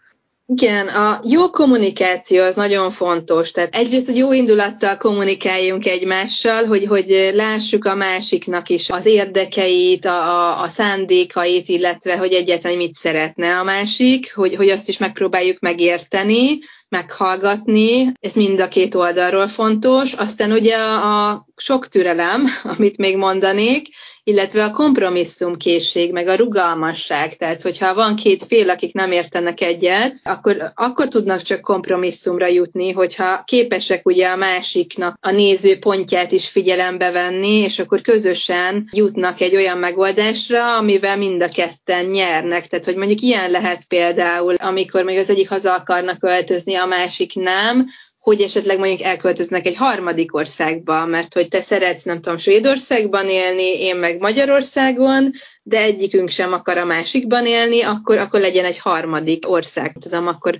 Igen, 0.55 0.87
a 0.87 1.19
jó 1.27 1.49
kommunikáció 1.49 2.43
az 2.43 2.55
nagyon 2.55 2.89
fontos. 2.89 3.51
Tehát 3.51 3.75
egyrészt, 3.75 4.05
hogy 4.05 4.17
jó 4.17 4.33
indulattal 4.33 4.97
kommunikáljunk 4.97 5.85
egymással, 5.85 6.65
hogy, 6.65 6.85
hogy 6.85 7.31
lássuk 7.33 7.85
a 7.85 7.95
másiknak 7.95 8.69
is 8.69 8.89
az 8.89 9.05
érdekeit, 9.05 10.05
a, 10.05 10.09
a, 10.09 10.61
a 10.61 10.67
szándékait, 10.67 11.69
illetve 11.69 12.17
hogy 12.17 12.33
egyáltalán 12.33 12.77
mit 12.77 12.93
szeretne 12.93 13.57
a 13.57 13.63
másik, 13.63 14.33
hogy, 14.35 14.55
hogy 14.55 14.69
azt 14.69 14.89
is 14.89 14.97
megpróbáljuk 14.97 15.59
megérteni, 15.59 16.59
meghallgatni, 16.89 18.11
ez 18.19 18.33
mind 18.33 18.59
a 18.59 18.67
két 18.67 18.95
oldalról 18.95 19.47
fontos. 19.47 20.13
Aztán 20.13 20.51
ugye 20.51 20.75
a, 20.75 21.29
a 21.29 21.47
sok 21.55 21.87
türelem, 21.87 22.45
amit 22.77 22.97
még 22.97 23.17
mondanék, 23.17 23.87
illetve 24.23 24.63
a 24.63 24.71
kompromisszumkészség, 24.71 26.11
meg 26.11 26.27
a 26.27 26.35
rugalmasság. 26.35 27.35
Tehát, 27.35 27.61
hogyha 27.61 27.93
van 27.93 28.15
két 28.15 28.43
fél, 28.43 28.69
akik 28.69 28.93
nem 28.93 29.11
értenek 29.11 29.61
egyet, 29.61 30.19
akkor, 30.23 30.71
akkor 30.75 31.07
tudnak 31.07 31.41
csak 31.41 31.61
kompromisszumra 31.61 32.47
jutni, 32.47 32.91
hogyha 32.91 33.43
képesek 33.43 34.05
ugye 34.07 34.27
a 34.27 34.35
másiknak 34.35 35.17
a 35.21 35.31
nézőpontját 35.31 36.31
is 36.31 36.47
figyelembe 36.47 37.11
venni, 37.11 37.57
és 37.57 37.79
akkor 37.79 38.01
közösen 38.01 38.89
jutnak 38.91 39.41
egy 39.41 39.55
olyan 39.55 39.77
megoldásra, 39.77 40.77
amivel 40.77 41.17
mind 41.17 41.41
a 41.41 41.47
ketten 41.47 42.05
nyernek. 42.05 42.67
Tehát, 42.67 42.85
hogy 42.85 42.95
mondjuk 42.95 43.21
ilyen 43.21 43.51
lehet 43.51 43.87
például, 43.87 44.55
amikor 44.55 45.03
még 45.03 45.17
az 45.17 45.29
egyik 45.29 45.49
haza 45.49 45.73
akarnak 45.73 46.19
költözni, 46.19 46.75
a 46.75 46.85
másik 46.85 47.33
nem, 47.35 47.87
hogy 48.21 48.41
esetleg 48.41 48.77
mondjuk 48.77 49.01
elköltöznek 49.01 49.65
egy 49.65 49.75
harmadik 49.75 50.35
országba, 50.35 51.05
mert 51.05 51.33
hogy 51.33 51.47
te 51.47 51.61
szeretsz, 51.61 52.03
nem 52.03 52.21
tudom, 52.21 52.37
Svédországban 52.37 53.29
élni, 53.29 53.81
én 53.81 53.95
meg 53.95 54.19
Magyarországon, 54.19 55.31
de 55.63 55.81
egyikünk 55.81 56.29
sem 56.29 56.53
akar 56.53 56.77
a 56.77 56.85
másikban 56.85 57.45
élni, 57.45 57.81
akkor, 57.81 58.17
akkor 58.17 58.39
legyen 58.39 58.65
egy 58.65 58.77
harmadik 58.77 59.49
ország. 59.49 59.95
Tudom, 59.99 60.27
akkor 60.27 60.59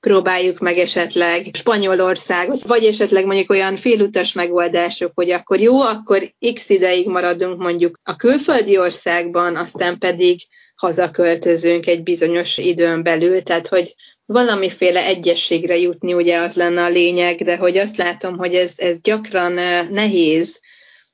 próbáljuk 0.00 0.58
meg 0.58 0.78
esetleg 0.78 1.50
Spanyolországot, 1.52 2.62
vagy 2.62 2.84
esetleg 2.84 3.26
mondjuk 3.26 3.50
olyan 3.50 3.76
félutas 3.76 4.32
megoldások, 4.32 5.12
hogy 5.14 5.30
akkor 5.30 5.60
jó, 5.60 5.80
akkor 5.80 6.22
x 6.54 6.68
ideig 6.68 7.08
maradunk 7.08 7.60
mondjuk 7.60 7.98
a 8.04 8.16
külföldi 8.16 8.78
országban, 8.78 9.56
aztán 9.56 9.98
pedig 9.98 10.40
hazaköltözünk 10.74 11.86
egy 11.86 12.02
bizonyos 12.02 12.58
időn 12.58 13.02
belül, 13.02 13.42
tehát 13.42 13.66
hogy 13.66 13.94
valamiféle 14.32 15.04
egyességre 15.04 15.76
jutni, 15.76 16.14
ugye 16.14 16.38
az 16.38 16.54
lenne 16.54 16.84
a 16.84 16.88
lényeg, 16.88 17.42
de 17.42 17.56
hogy 17.56 17.76
azt 17.76 17.96
látom, 17.96 18.36
hogy 18.36 18.54
ez, 18.54 18.72
ez 18.76 19.00
gyakran 19.00 19.52
nehéz. 19.90 20.60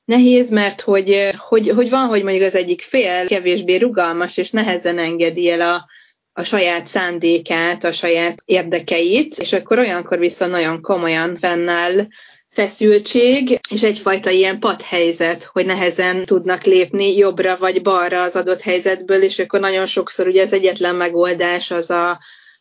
Nehéz, 0.05 0.49
mert 0.49 0.81
hogy, 0.81 1.29
hogy, 1.37 1.69
hogy 1.69 1.89
van, 1.89 2.07
hogy 2.07 2.23
mondjuk 2.23 2.45
az 2.45 2.55
egyik 2.55 2.81
fél 2.81 3.27
kevésbé 3.27 3.75
rugalmas, 3.75 4.37
és 4.37 4.49
nehezen 4.49 4.97
engedi 4.97 5.49
el 5.49 5.61
a, 5.61 5.85
a 6.33 6.43
saját 6.43 6.87
szándékát, 6.87 7.83
a 7.83 7.91
saját 7.91 8.41
érdekeit, 8.45 9.37
és 9.37 9.53
akkor 9.53 9.79
olyankor 9.79 10.19
viszont 10.19 10.51
nagyon 10.51 10.81
komolyan 10.81 11.37
fennáll 11.37 12.07
feszültség, 12.49 13.59
és 13.69 13.83
egyfajta 13.83 14.29
ilyen 14.29 14.59
padhelyzet, 14.59 15.43
hogy 15.43 15.65
nehezen 15.65 16.25
tudnak 16.25 16.63
lépni 16.63 17.17
jobbra 17.17 17.57
vagy 17.57 17.81
balra 17.81 18.21
az 18.21 18.35
adott 18.35 18.61
helyzetből, 18.61 19.21
és 19.21 19.39
akkor 19.39 19.59
nagyon 19.59 19.85
sokszor 19.85 20.27
ugye 20.27 20.43
az 20.43 20.53
egyetlen 20.53 20.95
megoldás 20.95 21.71
az 21.71 21.89
a, 21.89 22.19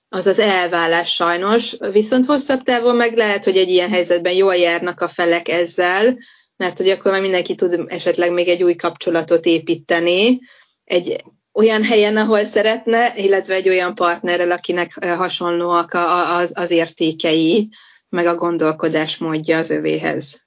az 0.09 0.27
az 0.27 0.39
elvállás 0.39 1.15
sajnos, 1.15 1.77
viszont 1.93 2.25
hosszabb 2.25 2.63
távon 2.63 2.97
meg 2.97 3.17
lehet, 3.17 3.45
hogy 3.45 3.57
egy 3.57 3.69
ilyen 3.69 3.91
helyzetben 3.91 4.33
jól 4.33 4.55
járnak 4.55 5.01
a 5.01 5.09
felek 5.09 5.49
ezzel, 5.49 6.19
mert 6.57 6.77
hogy 6.77 6.89
akkor 6.89 7.13
már 7.13 7.21
mindenki 7.21 7.55
tud 7.55 7.85
esetleg 7.87 8.33
még 8.33 8.49
egy 8.49 8.63
új 8.63 8.75
kapcsolatot 8.75 9.45
építeni, 9.45 10.41
egy 10.85 11.25
olyan 11.53 11.85
helyen, 11.85 12.17
ahol 12.17 12.45
szeretne, 12.45 13.17
illetve 13.17 13.55
egy 13.55 13.69
olyan 13.69 13.95
partnerrel, 13.95 14.51
akinek 14.51 15.05
hasonlóak 15.05 15.95
az, 16.39 16.53
az 16.55 16.71
értékei, 16.71 17.69
meg 18.09 18.27
a 18.27 18.35
gondolkodás 18.35 19.19
módja 19.19 19.59
az 19.59 19.71
övéhez. 19.71 20.45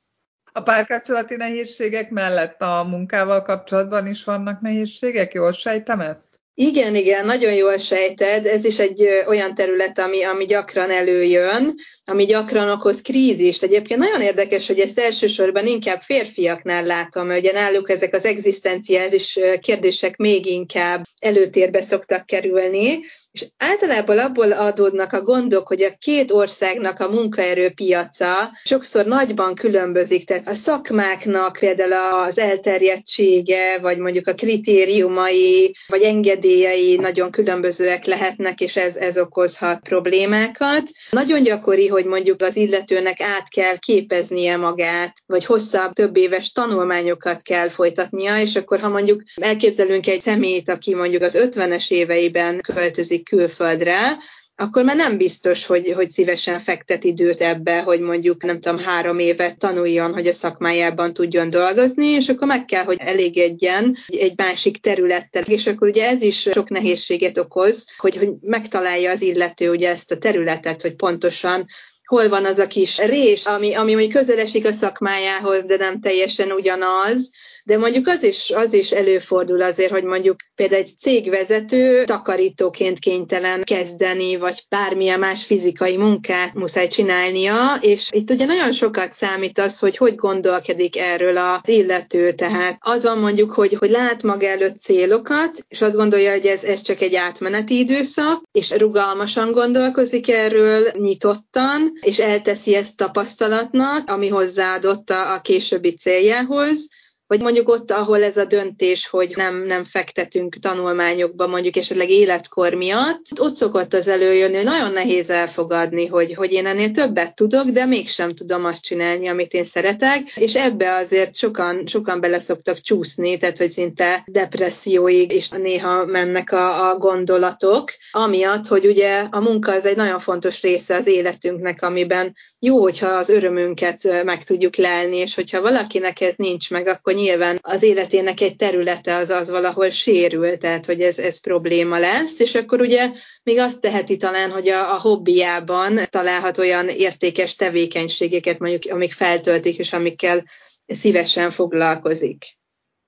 A 0.52 0.62
párkapcsolati 0.62 1.36
nehézségek 1.36 2.10
mellett 2.10 2.62
a 2.62 2.86
munkával 2.90 3.42
kapcsolatban 3.42 4.08
is 4.08 4.24
vannak 4.24 4.62
nehézségek? 4.62 5.34
Jól 5.34 5.52
sejtem 5.52 6.00
ezt? 6.00 6.39
Igen, 6.62 6.96
igen, 6.96 7.26
nagyon 7.26 7.54
jól 7.54 7.78
sejted. 7.78 8.46
Ez 8.46 8.66
is 8.66 8.80
egy 8.80 9.10
olyan 9.28 9.56
terület, 9.56 10.00
ami, 10.00 10.24
ami 10.24 10.46
gyakran 10.46 10.90
előjön, 10.90 11.76
ami 12.06 12.26
gyakran 12.26 12.70
okoz 12.70 13.02
krízist. 13.02 13.64
Egyébként 13.64 14.00
nagyon 14.00 14.22
érdekes, 14.22 14.68
hogy 14.68 14.80
ezt 14.80 15.00
elsősorban 15.00 15.68
inkább 15.68 16.02
férfiaknál 16.02 16.86
látom, 16.86 17.28
mert 17.28 17.40
ugye 17.40 17.52
náluk 17.52 17.90
ezek 17.90 18.14
az 18.14 18.26
egzisztenciális 18.26 19.40
kérdések 19.62 20.18
még 20.18 20.46
inkább 20.46 21.04
előtérbe 21.22 21.82
szoktak 21.82 22.26
kerülni, 22.26 23.00
és 23.32 23.46
általában 23.58 24.18
abból 24.18 24.52
adódnak 24.52 25.14
a 25.14 25.22
gondok, 25.22 25.68
hogy 25.68 25.82
a 25.82 25.96
két 26.00 26.32
országnak 26.32 27.00
a 27.00 27.10
munkaerőpiaca 27.10 28.52
sokszor 28.64 29.06
nagyban 29.06 29.56
különbözik, 29.56 30.26
tehát 30.26 30.48
a 30.48 30.54
szakmáknak 30.54 31.58
például 31.60 31.94
az 32.28 32.38
elterjedtsége, 32.38 33.80
vagy 33.82 33.98
mondjuk 33.98 34.28
a 34.28 34.34
kritériumai, 34.34 35.76
vagy 35.88 36.02
engedélyei 36.02 36.96
nagyon 36.96 37.32
különbözőek 37.32 38.06
lehetnek, 38.06 38.60
és 38.60 38.76
ez, 38.76 38.96
ez 38.96 39.18
okozhat 39.18 39.80
problémákat. 39.80 40.92
Nagyon 41.10 41.44
gyakori, 41.44 41.88
hogy 41.88 42.06
mondjuk 42.06 42.42
az 42.42 42.56
illetőnek 42.56 43.22
át 43.22 43.50
kell 43.50 43.78
képeznie 43.78 44.58
magát, 44.58 45.14
vagy 45.26 45.46
hosszabb, 45.46 45.94
több 45.94 46.18
éves 46.18 46.52
tanulmányokat 46.52 47.42
kell 47.42 47.70
folytatnia, 47.70 48.40
és 48.40 48.56
akkor 48.56 48.80
ha 48.80 48.90
mondjuk 48.90 49.24
elképzelünk 49.36 50.08
egy 50.08 50.22
szemét, 50.22 50.70
aki 50.70 50.96
mondjuk 50.96 51.22
az 51.22 51.38
50-es 51.40 51.92
éveiben 51.92 52.62
költözik 52.62 53.19
költözik 53.24 53.58
külföldre, 53.58 54.18
akkor 54.56 54.84
már 54.84 54.96
nem 54.96 55.18
biztos, 55.18 55.66
hogy, 55.66 55.92
hogy 55.96 56.10
szívesen 56.10 56.60
fektet 56.60 57.04
időt 57.04 57.42
ebbe, 57.42 57.82
hogy 57.82 58.00
mondjuk 58.00 58.44
nem 58.44 58.60
tudom, 58.60 58.80
három 58.80 59.20
évet 59.20 59.58
tanuljon, 59.58 60.14
hogy 60.14 60.28
a 60.28 60.34
szakmájában 60.34 61.14
tudjon 61.14 61.50
dolgozni, 61.50 62.06
és 62.06 62.30
akkor 62.30 62.48
meg 62.48 62.66
kell, 62.66 62.84
hogy 62.84 62.98
elégedjen 63.00 63.98
egy 64.08 64.34
másik 64.36 64.78
területtel. 64.78 65.44
És 65.44 65.68
akkor 65.68 65.88
ugye 65.88 66.08
ez 66.08 66.22
is 66.22 66.40
sok 66.40 66.70
nehézséget 66.70 67.38
okoz, 67.38 67.86
hogy, 67.98 68.18
hogy 68.18 68.30
megtalálja 68.42 69.12
az 69.12 69.22
illető 69.22 69.70
ugye 69.70 69.90
ezt 69.90 70.12
a 70.12 70.18
területet, 70.18 70.82
hogy 70.82 70.96
pontosan 70.96 71.66
hol 72.06 72.30
van 72.30 72.46
az 72.46 72.60
a 72.60 72.68
kis 72.68 72.98
rés, 72.98 73.46
ami, 73.46 73.76
ami 73.76 73.92
mondjuk 73.92 74.14
közelesik 74.14 74.66
a 74.66 74.72
szakmájához, 74.72 75.66
de 75.66 75.76
nem 75.76 76.00
teljesen 76.00 76.52
ugyanaz, 76.52 77.30
de 77.70 77.78
mondjuk 77.78 78.08
az 78.08 78.24
is, 78.24 78.52
az 78.56 78.74
is 78.74 78.92
előfordul 78.92 79.62
azért, 79.62 79.92
hogy 79.92 80.04
mondjuk 80.04 80.36
például 80.56 80.82
egy 80.82 80.94
cégvezető 81.00 82.04
takarítóként 82.04 83.00
kénytelen 83.00 83.64
kezdeni, 83.64 84.38
vagy 84.38 84.66
bármilyen 84.70 85.20
más 85.20 85.46
fizikai 85.46 85.98
munkát 85.98 86.54
muszáj 86.54 86.88
csinálnia, 86.88 87.78
és 87.82 88.10
itt 88.12 88.30
ugye 88.30 88.46
nagyon 88.46 88.72
sokat 88.72 89.14
számít 89.14 89.60
az, 89.60 89.80
hogy 89.80 89.98
hogy 89.98 90.16
gondolkedik 90.16 90.98
erről 90.98 91.38
az 91.38 91.68
illető, 91.68 92.32
tehát 92.32 92.78
az 92.80 93.04
van 93.04 93.18
mondjuk, 93.18 93.52
hogy, 93.52 93.74
hogy 93.74 93.90
lát 93.90 94.24
maga 94.24 94.48
előtt 94.48 94.82
célokat, 94.82 95.66
és 95.68 95.82
azt 95.82 95.96
gondolja, 95.96 96.32
hogy 96.32 96.46
ez, 96.46 96.64
ez 96.64 96.82
csak 96.82 97.02
egy 97.02 97.16
átmeneti 97.16 97.78
időszak, 97.78 98.44
és 98.52 98.72
rugalmasan 98.72 99.52
gondolkozik 99.52 100.30
erről, 100.30 100.92
nyitottan, 100.94 101.92
és 102.02 102.20
elteszi 102.20 102.76
ezt 102.76 102.98
tapasztalatnak, 102.98 104.10
ami 104.10 104.28
hozzáadott 104.28 105.10
a, 105.10 105.34
a 105.34 105.42
későbbi 105.42 105.96
céljához, 105.96 106.88
vagy 107.30 107.42
mondjuk 107.42 107.70
ott, 107.70 107.92
ahol 107.92 108.24
ez 108.24 108.38
a 108.38 108.46
döntés, 108.46 109.08
hogy 109.08 109.34
nem, 109.36 109.64
nem 109.64 109.84
fektetünk 109.84 110.56
tanulmányokba, 110.60 111.48
mondjuk 111.48 111.76
esetleg 111.76 112.10
életkor 112.10 112.74
miatt, 112.74 113.26
ott 113.40 113.54
szokott 113.54 113.94
az 113.94 114.08
előjönni, 114.08 114.56
hogy 114.56 114.66
nagyon 114.66 114.92
nehéz 114.92 115.30
elfogadni, 115.30 116.08
hogy, 116.08 116.34
hogy 116.34 116.52
én 116.52 116.66
ennél 116.66 116.92
többet 116.92 117.36
tudok, 117.36 117.70
de 117.70 117.86
mégsem 117.86 118.34
tudom 118.34 118.66
azt 118.66 118.84
csinálni, 118.84 119.28
amit 119.28 119.54
én 119.54 119.64
szeretek, 119.64 120.32
és 120.36 120.56
ebbe 120.56 120.96
azért 120.96 121.36
sokan, 121.36 121.88
sokan 121.88 122.22
bele 122.22 122.40
szoktak 122.40 122.82
csúszni, 122.82 123.38
tehát 123.38 123.58
hogy 123.58 123.70
szinte 123.70 124.24
depresszióig 124.26 125.34
is 125.34 125.50
néha 125.50 126.06
mennek 126.06 126.52
a, 126.52 126.90
a 126.90 126.98
gondolatok, 126.98 127.92
amiatt, 128.12 128.68
hogy 128.68 128.86
ugye 128.86 129.28
a 129.30 129.40
munka 129.40 129.72
az 129.72 129.86
egy 129.86 129.96
nagyon 129.96 130.20
fontos 130.20 130.62
része 130.62 130.96
az 130.96 131.08
életünknek, 131.08 131.82
amiben 131.82 132.34
jó, 132.60 132.82
hogyha 132.82 133.08
az 133.08 133.30
örömünket 133.30 134.24
meg 134.24 134.44
tudjuk 134.44 134.76
lelni, 134.76 135.18
és 135.18 135.36
hogyha 135.36 135.62
valakinek 135.62 136.22
ez 136.22 136.36
nincs 136.36 136.70
meg, 136.70 136.88
akkor 136.88 137.14
nyilván 137.20 137.60
az 137.62 137.84
életének 137.84 138.42
egy 138.42 138.56
területe 138.56 139.16
az 139.16 139.30
az 139.30 139.50
valahol 139.50 139.90
sérül, 139.90 140.58
tehát 140.58 140.86
hogy 140.86 141.02
ez, 141.02 141.20
ez 141.20 141.40
probléma 141.40 142.00
lesz, 142.00 142.40
és 142.40 142.56
akkor 142.56 142.82
ugye 142.82 143.12
még 143.44 143.58
azt 143.58 143.80
teheti 143.80 144.16
talán, 144.16 144.52
hogy 144.52 144.68
a, 144.70 144.94
a 144.94 145.00
hobbiában 145.00 146.00
találhat 146.10 146.58
olyan 146.58 146.88
értékes 146.88 147.56
tevékenységeket, 147.56 148.60
mondjuk, 148.60 148.94
amik 148.94 149.14
feltöltik, 149.14 149.78
és 149.78 149.94
amikkel 149.94 150.44
szívesen 150.88 151.52
foglalkozik. 151.52 152.59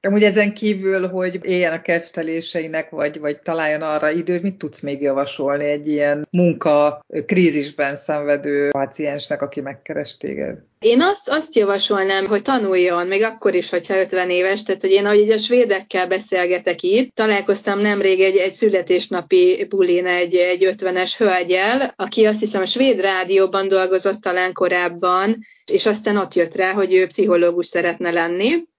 Amúgy 0.07 0.23
ezen 0.23 0.53
kívül, 0.53 1.07
hogy 1.07 1.39
éljen 1.41 1.73
a 1.73 1.81
kefteléseinek, 1.81 2.89
vagy, 2.89 3.19
vagy 3.19 3.39
találjon 3.39 3.81
arra 3.81 4.11
időt, 4.11 4.41
mit 4.41 4.57
tudsz 4.57 4.79
még 4.79 5.01
javasolni 5.01 5.65
egy 5.65 5.87
ilyen 5.87 6.27
munka 6.29 7.05
krízisben 7.25 7.95
szenvedő 7.95 8.69
paciensnek, 8.69 9.41
aki 9.41 9.61
megkeres 9.61 10.17
téged? 10.17 10.57
Én 10.79 11.01
azt, 11.01 11.29
azt 11.29 11.55
javasolnám, 11.55 12.25
hogy 12.25 12.41
tanuljon, 12.41 13.07
még 13.07 13.23
akkor 13.23 13.53
is, 13.53 13.69
hogyha 13.69 13.99
50 13.99 14.29
éves, 14.29 14.63
tehát 14.63 14.81
hogy 14.81 14.91
én 14.91 15.05
ahogy 15.05 15.31
a 15.31 15.37
svédekkel 15.37 16.07
beszélgetek 16.07 16.81
itt, 16.81 17.15
találkoztam 17.15 17.79
nemrég 17.79 18.21
egy, 18.21 18.37
egy 18.37 18.53
születésnapi 18.53 19.65
bulin 19.69 20.05
egy, 20.05 20.35
egy 20.35 20.73
50-es 20.77 21.11
hölgyel, 21.17 21.93
aki 21.95 22.25
azt 22.25 22.39
hiszem 22.39 22.61
a 22.61 22.65
svéd 22.65 22.99
rádióban 22.99 23.67
dolgozott 23.67 24.21
talán 24.21 24.53
korábban, 24.53 25.37
és 25.71 25.85
aztán 25.85 26.17
ott 26.17 26.33
jött 26.33 26.55
rá, 26.55 26.71
hogy 26.71 26.93
ő 26.93 27.07
pszichológus 27.07 27.67
szeretne 27.67 28.11
lenni, 28.11 28.69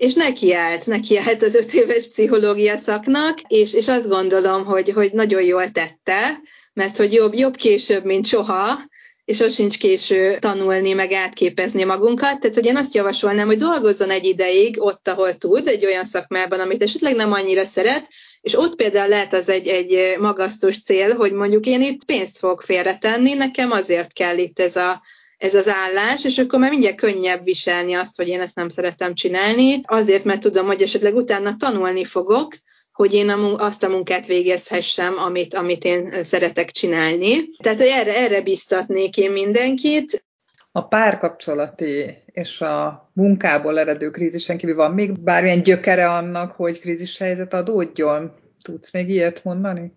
és 0.00 0.14
nekiállt, 0.14 0.86
nekiállt 0.86 1.42
az 1.42 1.54
öt 1.54 1.74
éves 1.74 2.06
pszichológia 2.06 2.76
szaknak, 2.76 3.40
és, 3.40 3.74
és 3.74 3.88
azt 3.88 4.08
gondolom, 4.08 4.64
hogy, 4.64 4.90
hogy 4.90 5.12
nagyon 5.12 5.42
jól 5.42 5.70
tette, 5.70 6.40
mert 6.72 6.96
hogy 6.96 7.12
jobb, 7.12 7.34
jobb 7.34 7.56
később, 7.56 8.04
mint 8.04 8.26
soha, 8.26 8.78
és 9.24 9.40
az 9.40 9.54
sincs 9.54 9.78
késő 9.78 10.36
tanulni, 10.38 10.92
meg 10.92 11.12
átképezni 11.12 11.84
magunkat. 11.84 12.40
Tehát, 12.40 12.54
hogy 12.54 12.66
én 12.66 12.76
azt 12.76 12.94
javasolnám, 12.94 13.46
hogy 13.46 13.58
dolgozzon 13.58 14.10
egy 14.10 14.24
ideig 14.24 14.82
ott, 14.82 15.08
ahol 15.08 15.34
tud, 15.34 15.68
egy 15.68 15.84
olyan 15.84 16.04
szakmában, 16.04 16.60
amit 16.60 16.82
esetleg 16.82 17.14
nem 17.14 17.32
annyira 17.32 17.64
szeret, 17.64 18.08
és 18.40 18.58
ott 18.58 18.76
például 18.76 19.08
lehet 19.08 19.32
az 19.32 19.48
egy, 19.48 19.68
egy 19.68 20.16
magasztos 20.18 20.82
cél, 20.82 21.16
hogy 21.16 21.32
mondjuk 21.32 21.66
én 21.66 21.82
itt 21.82 22.04
pénzt 22.04 22.38
fogok 22.38 22.62
félretenni, 22.62 23.34
nekem 23.34 23.70
azért 23.70 24.12
kell 24.12 24.38
itt 24.38 24.60
ez 24.60 24.76
a 24.76 25.02
ez 25.40 25.54
az 25.54 25.68
állás, 25.68 26.24
és 26.24 26.38
akkor 26.38 26.58
már 26.58 26.70
mindjárt 26.70 26.96
könnyebb 26.96 27.44
viselni 27.44 27.94
azt, 27.94 28.16
hogy 28.16 28.28
én 28.28 28.40
ezt 28.40 28.54
nem 28.54 28.68
szeretem 28.68 29.14
csinálni, 29.14 29.80
azért, 29.84 30.24
mert 30.24 30.40
tudom, 30.40 30.66
hogy 30.66 30.82
esetleg 30.82 31.14
utána 31.14 31.56
tanulni 31.56 32.04
fogok, 32.04 32.54
hogy 32.92 33.14
én 33.14 33.30
azt 33.58 33.82
a 33.82 33.88
munkát 33.88 34.26
végezhessem, 34.26 35.18
amit, 35.18 35.54
amit 35.54 35.84
én 35.84 36.12
szeretek 36.22 36.70
csinálni. 36.70 37.48
Tehát, 37.62 37.78
hogy 37.78 37.86
erre, 37.86 38.16
erre 38.16 38.42
biztatnék 38.42 39.16
én 39.16 39.32
mindenkit. 39.32 40.24
A 40.72 40.88
párkapcsolati 40.88 42.16
és 42.26 42.60
a 42.60 43.10
munkából 43.12 43.78
eredő 43.78 44.10
krízisen 44.10 44.56
kívül 44.56 44.74
van 44.74 44.92
még 44.92 45.20
bármilyen 45.20 45.62
gyökere 45.62 46.10
annak, 46.10 46.52
hogy 46.52 46.80
krízis 46.80 47.18
helyzet 47.18 47.54
adódjon? 47.54 48.32
Tudsz 48.62 48.92
még 48.92 49.08
ilyet 49.08 49.44
mondani? 49.44 49.92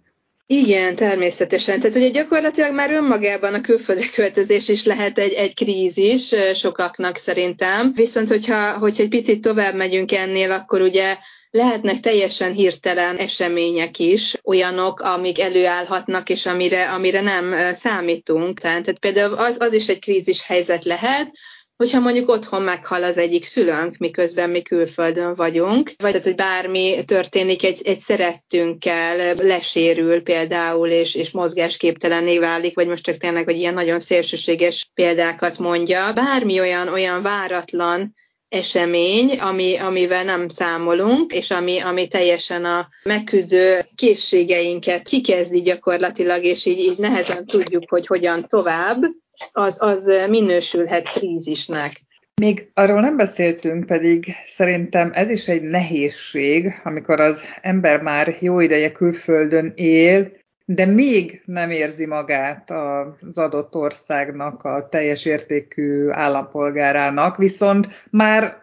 Igen, 0.45 0.95
természetesen. 0.95 1.79
Tehát 1.79 1.95
ugye 1.95 2.09
gyakorlatilag 2.09 2.73
már 2.73 2.91
önmagában 2.91 3.53
a 3.53 3.61
külföldre 3.61 4.09
költözés 4.09 4.67
is 4.67 4.85
lehet 4.85 5.17
egy, 5.17 5.33
egy 5.33 5.55
krízis 5.55 6.33
sokaknak 6.55 7.17
szerintem. 7.17 7.93
Viszont 7.93 8.27
hogyha, 8.27 8.77
hogyha 8.77 9.03
egy 9.03 9.09
picit 9.09 9.41
tovább 9.41 9.75
megyünk 9.75 10.11
ennél, 10.11 10.51
akkor 10.51 10.81
ugye 10.81 11.17
lehetnek 11.49 11.99
teljesen 11.99 12.51
hirtelen 12.51 13.15
események 13.15 13.99
is, 13.99 14.37
olyanok, 14.43 14.99
amik 14.99 15.39
előállhatnak, 15.39 16.29
és 16.29 16.45
amire, 16.45 16.89
amire 16.89 17.21
nem 17.21 17.73
számítunk. 17.73 18.59
Tehát 18.59 18.99
például 18.99 19.33
az, 19.33 19.55
az 19.59 19.73
is 19.73 19.87
egy 19.87 19.99
krízis 19.99 20.41
helyzet 20.45 20.83
lehet, 20.83 21.31
hogyha 21.77 21.99
mondjuk 21.99 22.29
otthon 22.29 22.61
meghal 22.61 23.03
az 23.03 23.17
egyik 23.17 23.45
szülőnk, 23.45 23.97
miközben 23.97 24.49
mi 24.49 24.61
külföldön 24.61 25.33
vagyunk, 25.33 25.91
vagy 25.97 26.11
tehát, 26.11 26.25
hogy 26.25 26.35
bármi 26.35 27.03
történik 27.05 27.63
egy, 27.63 27.81
egy 27.83 27.99
szerettünkkel, 27.99 29.35
lesérül 29.35 30.21
például, 30.21 30.89
és, 30.89 31.15
és 31.15 31.31
mozgásképtelenné 31.31 32.39
válik, 32.39 32.75
vagy 32.75 32.87
most 32.87 33.03
csak 33.03 33.17
tényleg, 33.17 33.43
hogy 33.43 33.57
ilyen 33.57 33.73
nagyon 33.73 33.99
szélsőséges 33.99 34.91
példákat 34.93 35.57
mondja, 35.57 36.13
bármi 36.13 36.59
olyan, 36.59 36.87
olyan 36.87 37.21
váratlan 37.21 38.15
esemény, 38.49 39.39
ami, 39.39 39.77
amivel 39.77 40.23
nem 40.23 40.47
számolunk, 40.47 41.33
és 41.33 41.51
ami, 41.51 41.79
ami 41.79 42.07
teljesen 42.07 42.65
a 42.65 42.87
megküzdő 43.03 43.85
készségeinket 43.95 45.07
kikezdi 45.07 45.61
gyakorlatilag, 45.61 46.43
és 46.43 46.65
így, 46.65 46.79
így 46.79 46.97
nehezen 46.97 47.45
tudjuk, 47.45 47.89
hogy 47.89 48.07
hogyan 48.07 48.47
tovább, 48.47 49.03
az, 49.51 49.81
az 49.81 50.11
minősülhet 50.29 51.09
krízisnek. 51.09 52.01
Még 52.41 52.71
arról 52.73 52.99
nem 52.99 53.17
beszéltünk, 53.17 53.85
pedig 53.85 54.33
szerintem 54.45 55.11
ez 55.13 55.29
is 55.29 55.47
egy 55.47 55.61
nehézség, 55.61 56.73
amikor 56.83 57.19
az 57.19 57.43
ember 57.61 58.01
már 58.01 58.35
jó 58.39 58.59
ideje 58.59 58.91
külföldön 58.91 59.71
él, 59.75 60.31
de 60.65 60.85
még 60.85 61.41
nem 61.45 61.71
érzi 61.71 62.05
magát 62.05 62.71
az 62.71 63.37
adott 63.37 63.75
országnak 63.75 64.63
a 64.63 64.87
teljes 64.89 65.25
értékű 65.25 66.09
állampolgárának, 66.09 67.37
viszont 67.37 67.87
már 68.09 68.62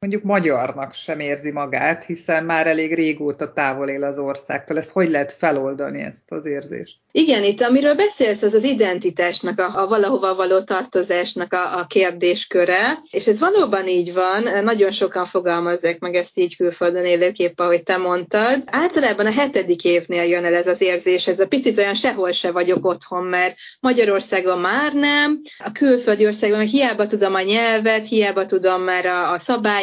mondjuk 0.00 0.22
magyarnak 0.22 0.94
sem 0.94 1.20
érzi 1.20 1.50
magát, 1.50 2.04
hiszen 2.04 2.44
már 2.44 2.66
elég 2.66 2.94
régóta 2.94 3.52
távol 3.52 3.88
él 3.88 4.02
az 4.02 4.18
országtól. 4.18 4.78
Ezt 4.78 4.90
hogy 4.90 5.08
lehet 5.08 5.32
feloldani, 5.32 6.00
ezt 6.00 6.30
az 6.30 6.46
érzést? 6.46 6.96
Igen, 7.12 7.44
itt 7.44 7.60
amiről 7.60 7.94
beszélsz, 7.94 8.42
az 8.42 8.54
az 8.54 8.64
identitásnak, 8.64 9.60
a, 9.60 9.82
a 9.82 9.86
valahova 9.86 10.34
való 10.34 10.60
tartozásnak 10.60 11.52
a, 11.52 11.78
a 11.78 11.86
kérdésköre, 11.86 12.98
és 13.10 13.26
ez 13.26 13.40
valóban 13.40 13.86
így 13.86 14.14
van, 14.14 14.64
nagyon 14.64 14.90
sokan 14.90 15.26
fogalmazzák 15.26 15.98
meg 15.98 16.14
ezt 16.14 16.38
így 16.38 16.56
külföldön 16.56 17.04
élőképp, 17.04 17.60
ahogy 17.60 17.82
te 17.82 17.96
mondtad. 17.96 18.62
Általában 18.66 19.26
a 19.26 19.32
hetedik 19.32 19.84
évnél 19.84 20.22
jön 20.22 20.44
el 20.44 20.54
ez 20.54 20.66
az 20.66 20.80
érzés, 20.80 21.26
ez 21.26 21.40
a 21.40 21.48
picit 21.48 21.78
olyan 21.78 21.94
sehol 21.94 22.32
se 22.32 22.52
vagyok 22.52 22.86
otthon, 22.86 23.24
mert 23.24 23.56
Magyarországon 23.80 24.58
már 24.58 24.92
nem, 24.92 25.40
a 25.58 25.72
külföldi 25.72 26.26
országban 26.26 26.60
hiába 26.60 27.06
tudom 27.06 27.34
a 27.34 27.42
nyelvet, 27.42 28.08
hiába 28.08 28.46
tudom 28.46 28.82
már 28.82 29.06
a, 29.06 29.32
a 29.32 29.38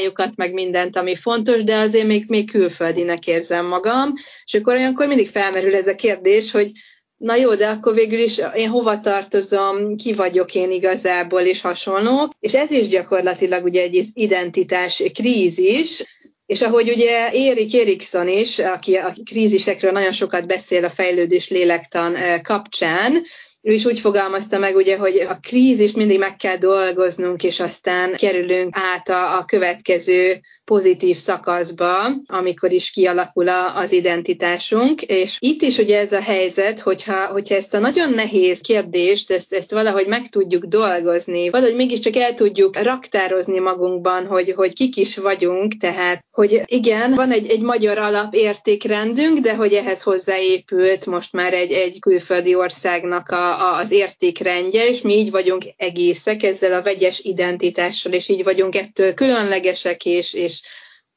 szabályokat, 0.05 0.35
meg 0.35 0.53
mindent, 0.53 0.97
ami 0.97 1.15
fontos, 1.15 1.63
de 1.63 1.75
azért 1.75 2.07
még, 2.07 2.25
még 2.27 2.51
külföldinek 2.51 3.27
érzem 3.27 3.65
magam, 3.65 4.13
és 4.45 4.53
akkor 4.53 4.73
olyankor 4.73 5.07
mindig 5.07 5.29
felmerül 5.29 5.75
ez 5.75 5.87
a 5.87 5.95
kérdés, 5.95 6.51
hogy 6.51 6.71
na 7.17 7.35
jó, 7.35 7.55
de 7.55 7.67
akkor 7.67 7.93
végül 7.93 8.19
is 8.19 8.41
én 8.55 8.69
hova 8.69 8.99
tartozom, 8.99 9.95
ki 9.95 10.13
vagyok 10.13 10.55
én 10.55 10.71
igazából, 10.71 11.41
és 11.41 11.61
hasonlók. 11.61 12.31
És 12.39 12.53
ez 12.53 12.71
is 12.71 12.87
gyakorlatilag 12.87 13.63
ugye 13.63 13.81
egy 13.81 14.05
identitás 14.13 15.03
krízis, 15.13 16.03
és 16.45 16.61
ahogy 16.61 16.89
ugye 16.89 17.29
Erik 17.31 17.75
Erikson 17.75 18.27
is, 18.27 18.59
aki 18.59 18.95
a 18.95 19.13
krízisekről 19.25 19.91
nagyon 19.91 20.11
sokat 20.11 20.47
beszél 20.47 20.85
a 20.85 20.89
fejlődés 20.89 21.49
lélektan 21.49 22.15
eh, 22.15 22.39
kapcsán, 22.41 23.23
ő 23.65 23.73
is 23.73 23.85
úgy 23.85 23.99
fogalmazta 23.99 24.57
meg, 24.57 24.75
ugye, 24.75 24.97
hogy 24.97 25.25
a 25.29 25.39
krízist 25.41 25.95
mindig 25.95 26.19
meg 26.19 26.35
kell 26.35 26.57
dolgoznunk, 26.57 27.43
és 27.43 27.59
aztán 27.59 28.13
kerülünk 28.13 28.77
át 28.77 29.09
a, 29.09 29.37
a 29.37 29.45
következő 29.45 30.39
pozitív 30.65 31.15
szakaszba, 31.15 31.89
amikor 32.25 32.71
is 32.71 32.89
kialakul 32.89 33.47
az 33.75 33.91
identitásunk. 33.91 35.01
És 35.01 35.37
itt 35.39 35.61
is 35.61 35.77
ugye 35.77 35.99
ez 35.99 36.11
a 36.11 36.21
helyzet, 36.21 36.79
hogyha, 36.79 37.25
hogyha 37.25 37.55
ezt 37.55 37.73
a 37.73 37.79
nagyon 37.79 38.09
nehéz 38.09 38.59
kérdést, 38.59 39.31
ezt, 39.31 39.53
ezt 39.53 39.71
valahogy 39.71 40.07
meg 40.07 40.29
tudjuk 40.29 40.65
dolgozni, 40.65 41.49
valahogy 41.49 41.75
mégiscsak 41.75 42.15
el 42.15 42.33
tudjuk 42.33 42.77
raktározni 42.81 43.59
magunkban, 43.59 44.25
hogy, 44.25 44.53
hogy 44.55 44.73
kik 44.73 44.97
is 44.97 45.17
vagyunk, 45.17 45.77
tehát, 45.77 46.25
hogy 46.31 46.61
igen, 46.65 47.13
van 47.13 47.31
egy, 47.31 47.49
egy 47.49 47.61
magyar 47.61 47.97
alapértékrendünk, 47.97 49.39
de 49.39 49.55
hogy 49.55 49.73
ehhez 49.73 50.01
hozzáépült 50.01 51.05
most 51.05 51.33
már 51.33 51.53
egy, 51.53 51.71
egy 51.71 51.99
külföldi 51.99 52.55
országnak 52.55 53.29
a, 53.29 53.54
a, 53.59 53.77
az 53.77 53.91
értékrendje, 53.91 54.87
és 54.87 55.01
mi 55.01 55.13
így 55.13 55.31
vagyunk 55.31 55.65
egészek 55.77 56.43
ezzel 56.43 56.73
a 56.73 56.81
vegyes 56.81 57.19
identitással, 57.19 58.13
és 58.13 58.29
így 58.29 58.43
vagyunk 58.43 58.75
ettől 58.75 59.13
különlegesek, 59.13 60.05
és, 60.05 60.33
és 60.33 60.61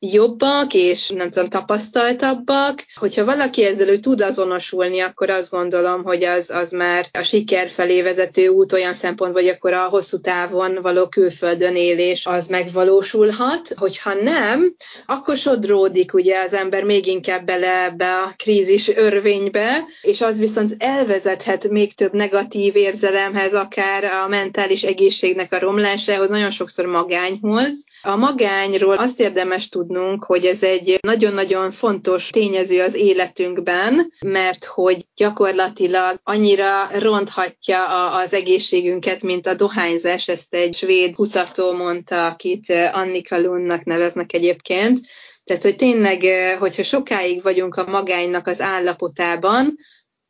jobbak, 0.00 0.74
és 0.74 1.08
nem 1.08 1.30
tudom, 1.30 1.48
tapasztaltabbak. 1.48 2.84
Hogyha 2.94 3.24
valaki 3.24 3.64
ezzel 3.64 3.88
ő 3.88 3.98
tud 3.98 4.20
azonosulni, 4.20 5.00
akkor 5.00 5.30
azt 5.30 5.50
gondolom, 5.50 6.02
hogy 6.04 6.24
az, 6.24 6.50
az 6.50 6.70
már 6.70 7.08
a 7.12 7.22
siker 7.22 7.70
felé 7.70 8.02
vezető 8.02 8.48
út 8.48 8.72
olyan 8.72 8.94
szempont, 8.94 9.32
hogy 9.32 9.48
akkor 9.48 9.72
a 9.72 9.84
hosszú 9.84 10.20
távon 10.20 10.78
való 10.82 11.08
külföldön 11.08 11.76
élés 11.76 12.26
az 12.26 12.46
megvalósulhat. 12.46 13.72
Hogyha 13.76 14.14
nem, 14.14 14.74
akkor 15.06 15.36
sodródik 15.36 16.14
ugye 16.14 16.40
az 16.40 16.52
ember 16.52 16.84
még 16.84 17.06
inkább 17.06 17.44
bele 17.44 17.84
ebbe 17.84 18.16
a 18.16 18.32
krízis 18.36 18.88
örvénybe, 18.88 19.84
és 20.02 20.20
az 20.20 20.38
viszont 20.38 20.74
elvezethet 20.78 21.68
még 21.68 21.94
több 21.94 22.12
negatív 22.12 22.76
érzelemhez, 22.76 23.54
akár 23.54 24.04
a 24.04 24.28
mentális 24.28 24.82
egészségnek 24.82 25.52
a 25.52 25.58
romlásához, 25.58 26.28
nagyon 26.28 26.50
sokszor 26.50 26.86
magányhoz. 26.86 27.84
A 28.02 28.16
magányról 28.16 28.96
azt 28.96 29.20
érdemes 29.20 29.68
tudni, 29.68 29.87
tudnunk, 29.88 30.24
hogy 30.24 30.44
ez 30.44 30.62
egy 30.62 30.98
nagyon-nagyon 31.00 31.72
fontos 31.72 32.30
tényező 32.30 32.82
az 32.82 32.94
életünkben, 32.94 34.12
mert 34.26 34.64
hogy 34.64 35.06
gyakorlatilag 35.14 36.20
annyira 36.22 36.88
ronthatja 36.98 38.10
az 38.10 38.32
egészségünket, 38.32 39.22
mint 39.22 39.46
a 39.46 39.54
dohányzás, 39.54 40.28
ezt 40.28 40.54
egy 40.54 40.74
svéd 40.74 41.14
kutató 41.14 41.72
mondta, 41.72 42.26
akit 42.26 42.72
Annika 42.92 43.40
Lundnak 43.40 43.84
neveznek 43.84 44.32
egyébként, 44.32 45.00
tehát, 45.44 45.62
hogy 45.62 45.76
tényleg, 45.76 46.24
hogyha 46.58 46.82
sokáig 46.82 47.42
vagyunk 47.42 47.76
a 47.76 47.90
magánynak 47.90 48.46
az 48.46 48.60
állapotában, 48.60 49.76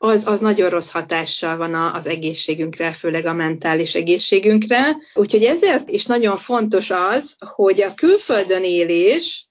az, 0.01 0.27
az 0.27 0.40
nagyon 0.40 0.71
rossz 0.71 0.90
hatással 0.90 1.57
van 1.57 1.75
az 1.75 2.07
egészségünkre, 2.07 2.92
főleg 2.92 3.27
a 3.27 3.33
mentális 3.33 3.94
egészségünkre. 3.94 4.97
Úgyhogy 5.14 5.44
ezért 5.44 5.88
is 5.88 6.05
nagyon 6.07 6.37
fontos 6.37 6.90
az, 6.90 7.37
hogy 7.38 7.83
a 7.83 7.94
külföldön 7.94 8.64
élés 8.64 9.48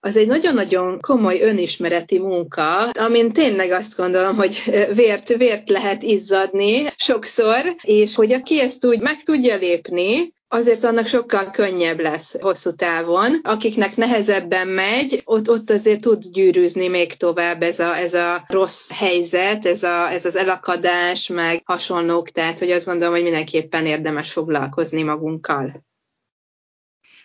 az 0.00 0.16
egy 0.16 0.26
nagyon-nagyon 0.26 1.00
komoly 1.00 1.40
önismereti 1.40 2.18
munka, 2.18 2.90
amin 2.90 3.32
tényleg 3.32 3.70
azt 3.70 3.96
gondolom, 3.96 4.36
hogy 4.36 4.62
vért, 4.94 5.28
vért 5.28 5.68
lehet 5.68 6.02
izzadni 6.02 6.86
sokszor, 6.96 7.76
és 7.82 8.14
hogy 8.14 8.32
aki 8.32 8.60
ezt 8.60 8.86
úgy 8.86 9.00
meg 9.00 9.22
tudja 9.22 9.56
lépni, 9.56 10.34
azért 10.52 10.84
annak 10.84 11.06
sokkal 11.06 11.50
könnyebb 11.50 12.00
lesz 12.00 12.40
hosszú 12.40 12.70
távon. 12.70 13.40
Akiknek 13.42 13.96
nehezebben 13.96 14.68
megy, 14.68 15.22
ott, 15.24 15.50
ott 15.50 15.70
azért 15.70 16.00
tud 16.00 16.22
gyűrűzni 16.30 16.88
még 16.88 17.14
tovább 17.14 17.62
ez 17.62 17.78
a, 17.78 17.96
ez 17.96 18.14
a 18.14 18.44
rossz 18.46 18.90
helyzet, 18.92 19.66
ez, 19.66 19.82
a, 19.82 20.10
ez 20.10 20.24
az 20.24 20.36
elakadás, 20.36 21.26
meg 21.26 21.62
hasonlók, 21.64 22.28
tehát 22.30 22.58
hogy 22.58 22.70
azt 22.70 22.86
gondolom, 22.86 23.14
hogy 23.14 23.22
mindenképpen 23.22 23.86
érdemes 23.86 24.32
foglalkozni 24.32 25.02
magunkkal. 25.02 25.88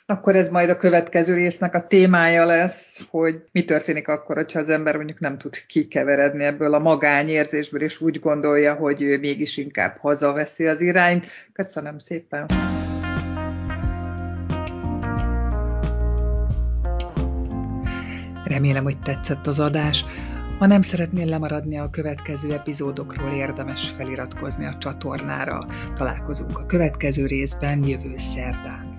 Akkor 0.07 0.35
ez 0.35 0.49
majd 0.49 0.69
a 0.69 0.77
következő 0.77 1.33
résznek 1.33 1.75
a 1.75 1.87
témája 1.87 2.45
lesz, 2.45 2.99
hogy 3.09 3.43
mi 3.51 3.65
történik 3.65 4.07
akkor, 4.07 4.35
hogyha 4.35 4.59
az 4.59 4.69
ember 4.69 4.95
mondjuk 4.95 5.19
nem 5.19 5.37
tud 5.37 5.55
kikeveredni 5.67 6.43
ebből 6.43 6.73
a 6.73 6.79
magányérzésből, 6.79 7.81
és 7.81 8.01
úgy 8.01 8.19
gondolja, 8.19 8.73
hogy 8.73 9.01
ő 9.01 9.19
mégis 9.19 9.57
inkább 9.57 9.97
hazaveszi 9.97 10.67
az 10.67 10.81
irányt. 10.81 11.25
Köszönöm 11.53 11.99
szépen! 11.99 12.45
Remélem, 18.43 18.83
hogy 18.83 18.99
tetszett 18.99 19.47
az 19.47 19.59
adás. 19.59 20.05
Ha 20.59 20.65
nem 20.65 20.81
szeretnél 20.81 21.25
lemaradni 21.25 21.77
a 21.77 21.89
következő 21.89 22.53
epizódokról, 22.53 23.31
érdemes 23.31 23.89
feliratkozni 23.89 24.65
a 24.65 24.77
csatornára. 24.77 25.67
Találkozunk 25.95 26.59
a 26.59 26.65
következő 26.65 27.25
részben 27.25 27.87
jövő 27.87 28.13
szerdán. 28.17 28.94